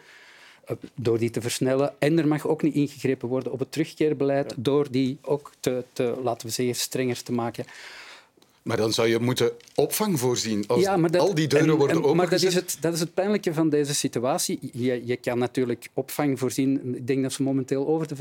[0.95, 1.93] door die te versnellen.
[1.99, 6.19] En er mag ook niet ingegrepen worden op het terugkeerbeleid door die ook te, te
[6.23, 7.65] laten we zeggen, strenger te maken.
[8.67, 12.15] Maar dan zou je moeten opvang voorzien als ja, dat, al die deuren worden opengezet.
[12.15, 14.59] Maar dat is, het, dat is het pijnlijke van deze situatie.
[14.73, 16.95] Je, je kan natuurlijk opvang voorzien.
[16.95, 18.15] Ik denk dat ze momenteel over de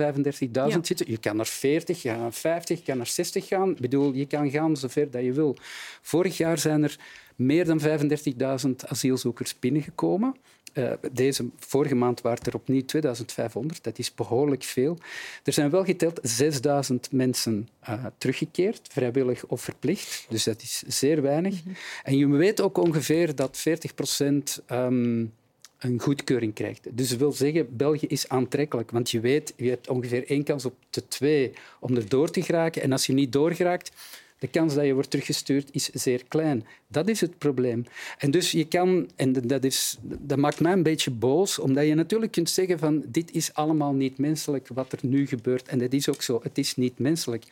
[0.75, 1.11] 35.000 zitten.
[1.11, 3.71] Je kan naar 40, je kan naar 50, je kan naar 60 gaan.
[3.71, 5.57] Ik bedoel, je kan gaan zover dat je wil.
[6.03, 6.99] Vorig jaar zijn er
[7.37, 10.35] meer dan 35.000 asielzoekers binnengekomen.
[10.79, 13.85] Uh, deze vorige maand waren er opnieuw 2500.
[13.85, 14.99] Dat is behoorlijk veel.
[15.45, 20.27] Er zijn wel geteld 6000 mensen uh, teruggekeerd, vrijwillig of verplicht.
[20.29, 21.65] Dus dat is zeer weinig.
[21.65, 21.75] Mhm.
[22.03, 25.33] En je weet ook ongeveer dat 40 procent um,
[25.79, 26.97] een goedkeuring krijgt.
[26.97, 28.91] Dus dat wil zeggen, België is aantrekkelijk.
[28.91, 32.43] Want je weet, je hebt ongeveer één kans op de twee om er door te
[32.43, 32.83] geraken.
[32.83, 33.91] En als je niet doorgeraakt,
[34.39, 36.67] de kans dat je wordt teruggestuurd is zeer klein.
[36.89, 37.85] Dat is het probleem.
[38.19, 41.95] En dus je kan, en dat, is, dat maakt mij een beetje boos, omdat je
[41.95, 45.69] natuurlijk kunt zeggen van dit is allemaal niet menselijk wat er nu gebeurt.
[45.69, 47.45] En dat is ook zo, het is niet menselijk.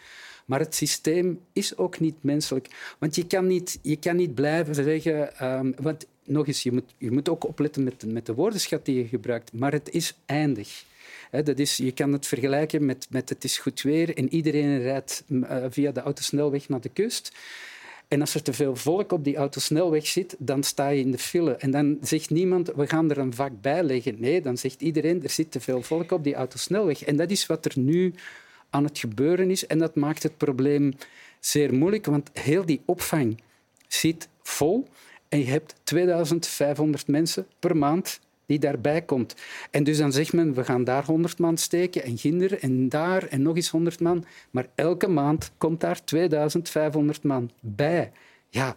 [0.44, 2.96] Maar het systeem is ook niet menselijk.
[2.98, 5.44] Want je kan niet, je kan niet blijven zeggen...
[5.44, 8.96] Um, want nog eens, je moet, je moet ook opletten met, met de woordenschat die
[8.96, 9.52] je gebruikt.
[9.52, 10.84] Maar het is eindig
[11.42, 15.24] dat is, je kan het vergelijken met, met het is goed weer en iedereen rijdt
[15.28, 17.32] uh, via de autosnelweg naar de kust.
[18.08, 21.18] En als er te veel volk op die autosnelweg zit, dan sta je in de
[21.18, 21.56] file.
[21.56, 24.16] En dan zegt niemand, we gaan er een vak bij leggen.
[24.18, 27.04] Nee, dan zegt iedereen, er zit te veel volk op die autosnelweg.
[27.04, 28.14] En dat is wat er nu
[28.70, 29.66] aan het gebeuren is.
[29.66, 30.92] En dat maakt het probleem
[31.40, 33.40] zeer moeilijk, want heel die opvang
[33.88, 34.88] zit vol.
[35.28, 39.34] En je hebt 2500 mensen per maand die daarbij komt.
[39.70, 43.26] En dus dan zegt men, we gaan daar 100 man steken en Ginder en daar
[43.26, 44.24] en nog eens 100 man.
[44.50, 48.12] Maar elke maand komt daar 2500 man bij.
[48.48, 48.76] Ja,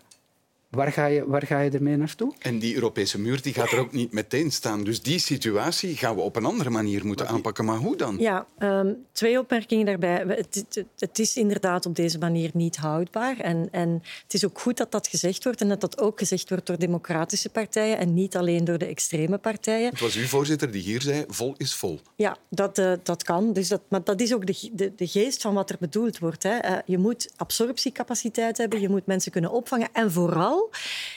[0.70, 2.34] Waar ga, je, waar ga je ermee naartoe?
[2.40, 4.84] En die Europese muur die gaat er ook niet meteen staan.
[4.84, 7.66] Dus die situatie gaan we op een andere manier moeten aanpakken.
[7.66, 8.18] Maar hoe dan?
[8.20, 10.24] Ja, um, twee opmerkingen daarbij.
[10.28, 13.40] Het, het, het, is inderdaad op deze manier niet houdbaar.
[13.40, 15.62] En, en het is ook goed dat dat gezegd wordt.
[15.62, 19.38] En dat dat ook gezegd wordt door democratische partijen en niet alleen door de extreme
[19.38, 19.90] partijen.
[19.90, 22.00] Het was uw voorzitter die hier zei, vol is vol.
[22.16, 23.54] Ja, dat, uh, dat kan.
[23.54, 26.44] Dus dat, maar dat is ook de, de, de geest van wat er bedoeld wordt.
[26.44, 26.70] Hè.
[26.70, 29.90] Uh, je moet absorptiecapaciteit hebben, je moet mensen kunnen opvangen.
[29.94, 30.57] En vooral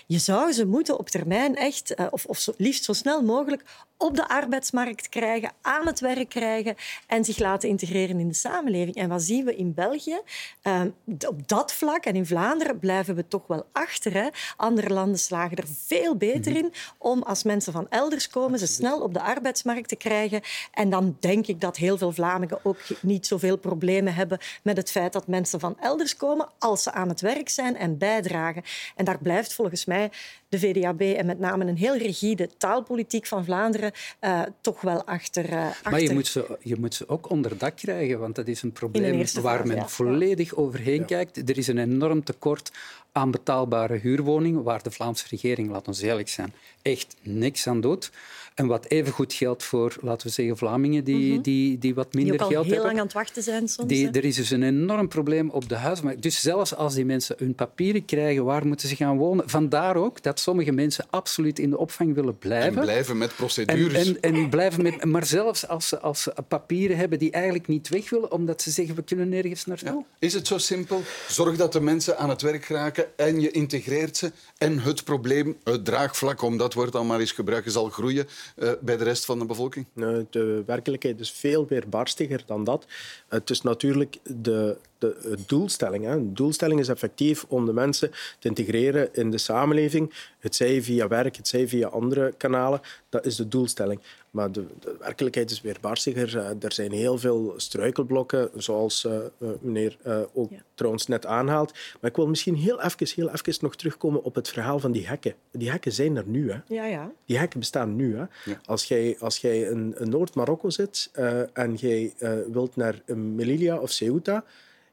[0.06, 3.64] je zou ze moeten op termijn echt, eh, of, of zo, liefst zo snel mogelijk,
[3.96, 6.76] op de arbeidsmarkt krijgen, aan het werk krijgen
[7.06, 8.96] en zich laten integreren in de samenleving.
[8.96, 10.20] En wat zien we in België?
[10.62, 10.82] Uh,
[11.28, 14.12] op dat vlak en in Vlaanderen blijven we toch wel achter.
[14.12, 14.28] Hè?
[14.56, 19.00] Andere landen slagen er veel beter in om als mensen van elders komen ze snel
[19.00, 20.40] op de arbeidsmarkt te krijgen.
[20.72, 24.90] En dan denk ik dat heel veel Vlamingen ook niet zoveel problemen hebben met het
[24.90, 28.62] feit dat mensen van elders komen als ze aan het werk zijn en bijdragen.
[28.96, 30.10] En daar blijft volgens mij
[30.48, 35.50] de VDAB en met name een heel rigide taalpolitiek van Vlaanderen uh, toch wel achter,
[35.50, 35.90] uh, achter.
[35.90, 38.72] Maar je moet, ze, je moet ze ook onder dak krijgen, want dat is een
[38.72, 41.48] probleem waar men volledig overheen kijkt.
[41.48, 42.70] Er is een enorm tekort
[43.12, 46.52] aan betaalbare huurwoningen, waar de Vlaamse regering, laat ons eerlijk zijn,
[46.82, 48.10] echt niks aan doet.
[48.54, 51.42] En wat evengoed geldt voor, laten we zeggen, Vlamingen die, mhm.
[51.42, 52.64] die, die wat minder die geld hebben.
[52.64, 53.88] Die heel lang aan het wachten zijn soms.
[53.88, 56.22] Die, er is dus een enorm probleem op de huismarkt.
[56.22, 59.48] Dus zelfs als die mensen hun papieren krijgen, waar moeten ze gaan wonen?
[59.48, 62.76] Vandaar ook dat sommige mensen absoluut in de opvang willen blijven.
[62.76, 64.06] En blijven met procedures.
[64.06, 67.66] En, en, en blijven met, maar zelfs als ze, als ze papieren hebben die eigenlijk
[67.66, 70.04] niet weg willen, omdat ze zeggen, we kunnen nergens naartoe.
[70.18, 71.02] Is het zo simpel?
[71.28, 74.32] Zorg dat de mensen aan het werk raken en je integreert ze.
[74.58, 78.70] En het probleem, het draagvlak, om dat woord dan maar eens gebruiken, zal groeien uh,
[78.80, 79.86] bij de rest van de bevolking?
[80.30, 82.86] De werkelijkheid is veel meer barstiger dan dat.
[83.28, 86.04] Het is natuurlijk de, de, doelstelling.
[86.04, 86.14] Hè.
[86.14, 90.12] De doelstelling is effectief om de mensen te integreren in de samenleving.
[90.38, 92.80] Het zij via werk, het zij via andere kanalen.
[93.08, 94.00] Dat is de doelstelling.
[94.30, 96.38] Maar de, de werkelijkheid is weer barstiger.
[96.38, 99.18] Eh, er zijn heel veel struikelblokken, zoals uh,
[99.60, 101.72] meneer uh, ook trouwens net aanhaalt.
[102.00, 105.06] Maar ik wil misschien heel even, heel even nog terugkomen op het verhaal van die
[105.06, 105.34] hekken.
[105.52, 106.50] Die hekken zijn er nu.
[106.50, 106.58] Hè.
[106.66, 107.12] Ja, ja.
[107.24, 108.16] Die hekken bestaan nu.
[108.16, 108.24] Hè.
[108.64, 111.10] Als jij, als jij in, in Noord-Marokko zit
[111.52, 112.12] en jij
[112.52, 114.44] wilt naar Melilla of Ceuta,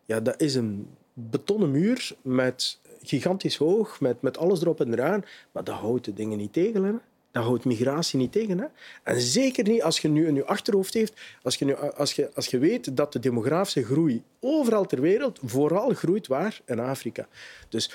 [0.07, 5.23] ja, dat is een betonnen muur met gigantisch hoog, met, met alles erop en eraan.
[5.51, 6.83] Maar dat houdt de dingen niet tegen.
[6.83, 6.91] Hè.
[7.31, 8.59] Dat houdt migratie niet tegen.
[8.59, 8.65] Hè?
[9.03, 12.29] En zeker niet als je nu in je achterhoofd heeft, als je, nu, als, je,
[12.33, 16.61] als je weet dat de demografische groei overal ter wereld vooral groeit waar?
[16.65, 17.27] In Afrika.
[17.69, 17.91] Dus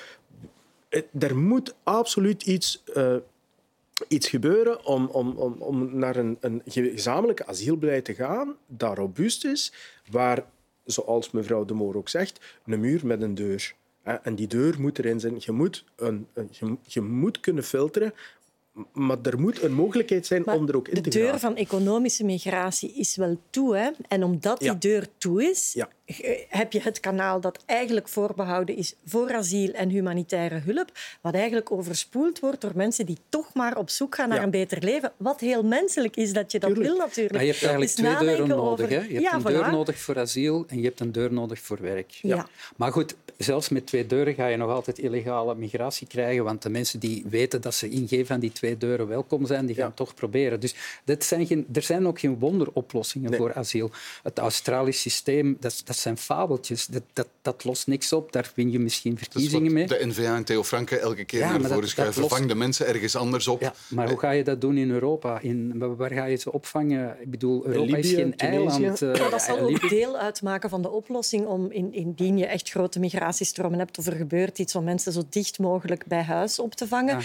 [1.19, 3.15] er moet absoluut iets uh,
[4.07, 9.45] iets gebeuren om, om, om, om naar een, een gezamenlijk asielbeleid te gaan dat robuust
[9.45, 9.73] is,
[10.11, 10.45] waar,
[10.85, 13.75] zoals mevrouw De Moor ook zegt, een muur met een deur.
[14.03, 15.35] En die deur moet erin zijn.
[15.39, 18.13] Je moet, een, je, je moet kunnen filteren
[18.93, 21.11] maar er moet een mogelijkheid zijn om er ook in te gaan.
[21.11, 23.75] De deur van economische migratie is wel toe.
[23.77, 23.89] Hè?
[24.07, 25.89] En omdat die deur toe is, ja.
[26.47, 30.91] Heb je het kanaal dat eigenlijk voorbehouden is voor asiel en humanitaire hulp,
[31.21, 34.83] wat eigenlijk overspoeld wordt door mensen die toch maar op zoek gaan naar een beter
[34.83, 35.11] leven.
[35.17, 37.33] Wat heel menselijk is dat je dat wil natuurlijk.
[37.33, 38.89] Maar je hebt eigenlijk twee deuren nodig.
[38.89, 38.95] Hè?
[38.95, 42.11] Je hebt een deur nodig voor asiel en je hebt een deur nodig voor werk.
[42.11, 42.47] Ja.
[42.75, 46.69] Maar goed, zelfs met twee deuren ga je nog altijd illegale migratie krijgen, want de
[46.69, 49.93] mensen die weten dat ze ingeven aan die twee deuren welkom zijn, die gaan ja.
[49.95, 50.59] toch proberen.
[50.59, 53.91] Dus dit zijn geen, er zijn ook geen wonderoplossingen voor asiel.
[54.23, 56.85] Het Australisch systeem, dat, dat zijn fabeltjes.
[56.85, 58.31] Dat, dat, dat, lost niks op.
[58.31, 59.87] Daar win je misschien verkiezingen mee.
[59.87, 62.29] De NVA en Theo Franke elke keer ja, naar voren schuiven.
[62.29, 63.61] Vang de mensen ergens anders op.
[63.61, 65.39] Ja, maar hoe ga je dat doen in Europa?
[65.39, 67.15] In, waar ga je ze opvangen?
[67.21, 69.01] Ik bedoel, Europa is geen eiland.
[69.01, 72.99] Uh, dat zal ook deel uitmaken van de oplossing om, in, indien je echt grote
[72.99, 76.87] migratiestromen hebt of er gebeurt iets, om mensen zo dicht mogelijk bij huis op te
[76.87, 77.21] vangen.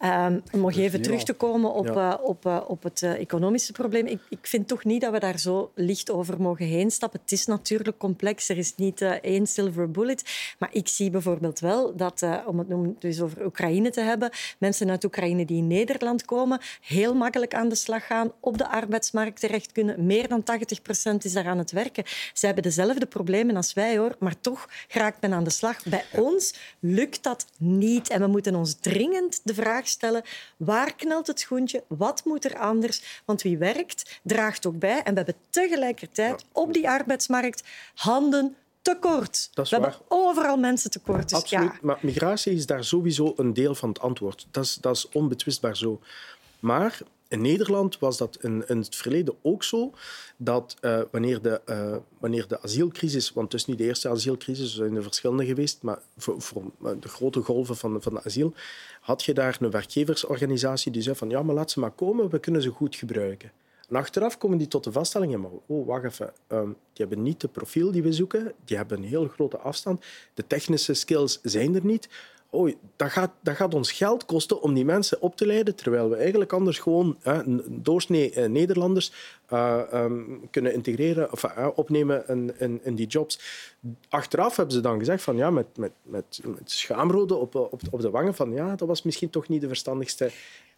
[0.00, 3.72] Um, om nog even terug te komen op, uh, op, uh, op het uh, economische
[3.72, 4.06] probleem.
[4.06, 7.20] Ik, ik vind toch niet dat we daar zo licht over mogen heen stappen.
[7.22, 8.48] Het is natuurlijk complex.
[8.48, 10.22] Er is niet één silver bullet.
[10.58, 15.04] Maar ik zie bijvoorbeeld wel dat, om het dus over Oekraïne te hebben, mensen uit
[15.04, 19.72] Oekraïne die in Nederland komen, heel makkelijk aan de slag gaan, op de arbeidsmarkt terecht
[19.72, 20.06] kunnen.
[20.06, 22.04] Meer dan 80 procent is daar aan het werken.
[22.32, 24.16] Ze hebben dezelfde problemen als wij, hoor.
[24.18, 25.84] Maar toch raakt men aan de slag.
[25.84, 28.08] Bij ons lukt dat niet.
[28.08, 30.22] En we moeten ons dringend de vraag stellen,
[30.56, 31.84] waar knelt het schoentje?
[31.88, 33.22] Wat moet er anders?
[33.24, 35.02] Want wie werkt, draagt ook bij.
[35.02, 37.62] En we hebben tegelijkertijd op die arbeidsmarkt
[38.02, 39.50] handen tekort.
[39.54, 41.28] we hebben overal mensen tekort.
[41.28, 41.82] Dus Absoluut.
[41.82, 44.46] Maar migratie is daar sowieso een deel van het antwoord.
[44.50, 46.00] Dat is, dat is onbetwistbaar zo.
[46.60, 46.98] Maar
[47.28, 49.92] in Nederland was dat in, in het verleden ook zo
[50.36, 54.70] dat uh, wanneer, de, uh, wanneer de asielcrisis, want het is niet de eerste asielcrisis,
[54.70, 56.62] er zijn er verschillende geweest, maar voor, voor
[57.00, 58.54] de grote golven van, van de asiel,
[59.00, 62.38] had je daar een werkgeversorganisatie die zei van ja, maar laat ze maar komen, we
[62.38, 63.52] kunnen ze goed gebruiken.
[63.92, 67.52] Achteraf komen die tot de vaststelling, maar oh, wacht even, um, die hebben niet het
[67.52, 71.84] profiel die we zoeken, die hebben een heel grote afstand, de technische skills zijn er
[71.84, 72.08] niet,
[72.52, 76.08] oh, dat, gaat, dat gaat ons geld kosten om die mensen op te leiden, terwijl
[76.08, 77.40] we eigenlijk anders gewoon hè,
[77.82, 79.12] doorsnee eh, Nederlanders
[79.52, 82.28] uh, um, kunnen integreren of uh, opnemen
[82.58, 83.40] in, in, die jobs.
[84.08, 88.00] Achteraf hebben ze dan gezegd van ja, met, met, met, met schaamrode op, op, op
[88.00, 90.30] de wangen van ja, dat was misschien toch niet de verstandigste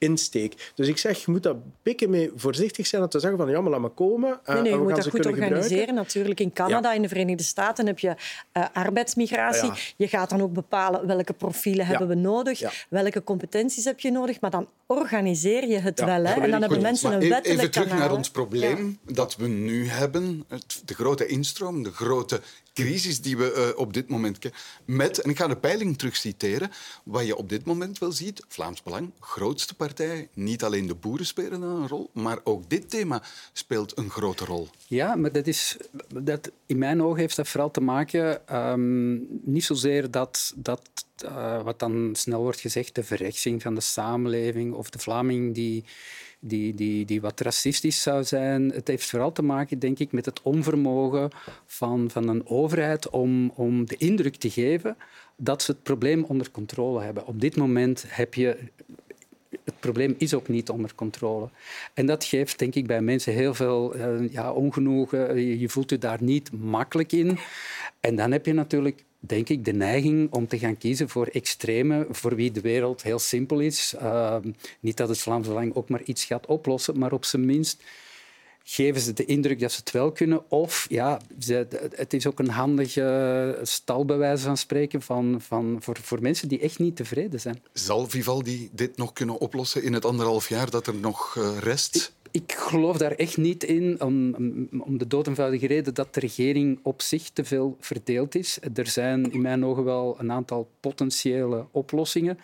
[0.05, 0.73] insteek.
[0.75, 3.61] Dus ik zeg, je moet daar pikken mee voorzichtig zijn om te zeggen van ja,
[3.61, 4.31] maar laat maar komen.
[4.31, 5.69] Uh, nee, nee, je moet dat goed organiseren.
[5.69, 5.95] Gebruiken.
[5.95, 6.95] Natuurlijk, in Canada, ja.
[6.95, 8.15] in de Verenigde Staten heb je
[8.53, 9.69] uh, arbeidsmigratie.
[9.69, 9.77] Ja.
[9.97, 14.41] Je gaat dan ook bepalen welke profielen hebben we nodig, welke competenties heb je nodig,
[14.41, 16.25] maar dan organiseer je het wel.
[16.25, 16.33] Hè?
[16.35, 20.45] En dan hebben mensen een wettelijk Even terug naar ons probleem dat we nu hebben.
[20.49, 22.41] Het, de grote instroom, de grote
[22.75, 24.61] crisis die we uh, op dit moment kennen.
[24.85, 26.71] Met, en ik ga de peiling terugciteren,
[27.05, 31.27] wat je op dit moment wel ziet, Vlaams Belang, grootste partij, niet alleen de boeren
[31.27, 33.23] spelen een rol, maar ook dit thema
[33.53, 34.69] speelt een grote rol.
[34.87, 35.77] Ja, maar dat is,
[36.23, 41.63] dat, in mijn ogen heeft dat vooral te maken, um, niet zozeer dat, dat uh,
[41.63, 45.85] wat dan snel wordt gezegd, de verrechtsing van de samenleving of de Vlaming die
[46.47, 48.71] die, die, die wat racistisch zou zijn.
[48.71, 51.31] Het heeft vooral te maken, denk ik, met het onvermogen
[51.67, 54.97] van, van een overheid om, om de indruk te geven
[55.37, 57.27] dat ze het probleem onder controle hebben.
[57.27, 58.59] Op dit moment heb je
[59.65, 61.49] het probleem is ook niet onder controle.
[61.95, 65.41] En dat geeft, denk ik, bij mensen heel veel uh, ja, ongenoegen.
[65.59, 67.39] Je voelt je daar niet makkelijk in.
[68.01, 72.07] En dan heb je natuurlijk denk ik, de neiging om te gaan kiezen voor extreme,
[72.11, 73.95] voor wie de wereld heel simpel is.
[74.03, 74.37] Uh,
[74.81, 77.83] niet dat het Vlaams Belang ook maar iets gaat oplossen, maar op zijn minst
[78.65, 80.51] geven ze de indruk dat ze het wel kunnen.
[80.51, 81.21] Of ja,
[81.91, 86.49] het is ook een handige stal, bij wijze van spreken, van, van, voor, voor mensen
[86.49, 87.63] die echt niet tevreden zijn.
[87.73, 92.13] Zal Vivaldi dit nog kunnen oplossen in het anderhalf jaar dat er nog uh, rest?
[92.35, 94.35] Ik geloof daar echt niet in, om,
[94.81, 98.59] om de dood eenvoudige reden dat de regering op zich te veel verdeeld is.
[98.75, 102.39] Er zijn in mijn ogen wel een aantal potentiële oplossingen.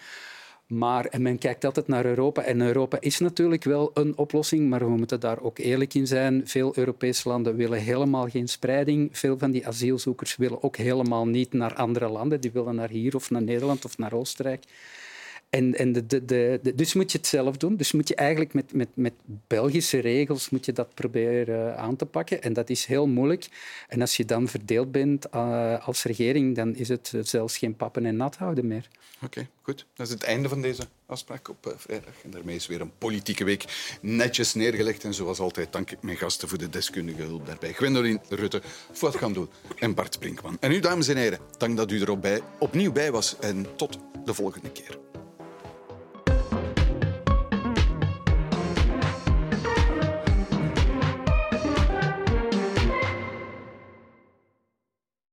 [0.66, 2.42] Maar en men kijkt altijd naar Europa.
[2.42, 6.48] En Europa is natuurlijk wel een oplossing, maar we moeten daar ook eerlijk in zijn.
[6.48, 9.18] Veel Europese landen willen helemaal geen spreiding.
[9.18, 12.40] Veel van die asielzoekers willen ook helemaal niet naar andere landen.
[12.40, 14.64] Die willen naar hier of naar Nederland of naar Oostenrijk.
[15.50, 17.76] En, en de, de, dus moet je het zelf doen.
[17.76, 19.12] Dus moet je eigenlijk met, met, met
[19.46, 22.42] Belgische regels moet je dat proberen aan te pakken.
[22.42, 23.48] En dat is heel moeilijk.
[23.88, 28.06] En als je dan verdeeld bent uh, als regering, dan is het zelfs geen pappen
[28.06, 28.88] en nat houden meer.
[29.24, 29.86] Oké, goed.
[29.94, 32.14] Dat is het einde van deze afspraak op uh, vrijdag.
[32.24, 33.64] En daarmee is weer een politieke week
[34.00, 35.04] netjes neergelegd.
[35.04, 37.72] En zoals altijd dank ik mijn gasten voor de deskundige hulp daarbij.
[37.72, 39.48] Gwendoline Rutte, Fuad Gandoel
[39.78, 40.56] en Bart Brinkman.
[40.60, 43.36] En u, dames en heren, dank dat u er opnieuw bij was.
[43.38, 45.09] En tot de volgende keer.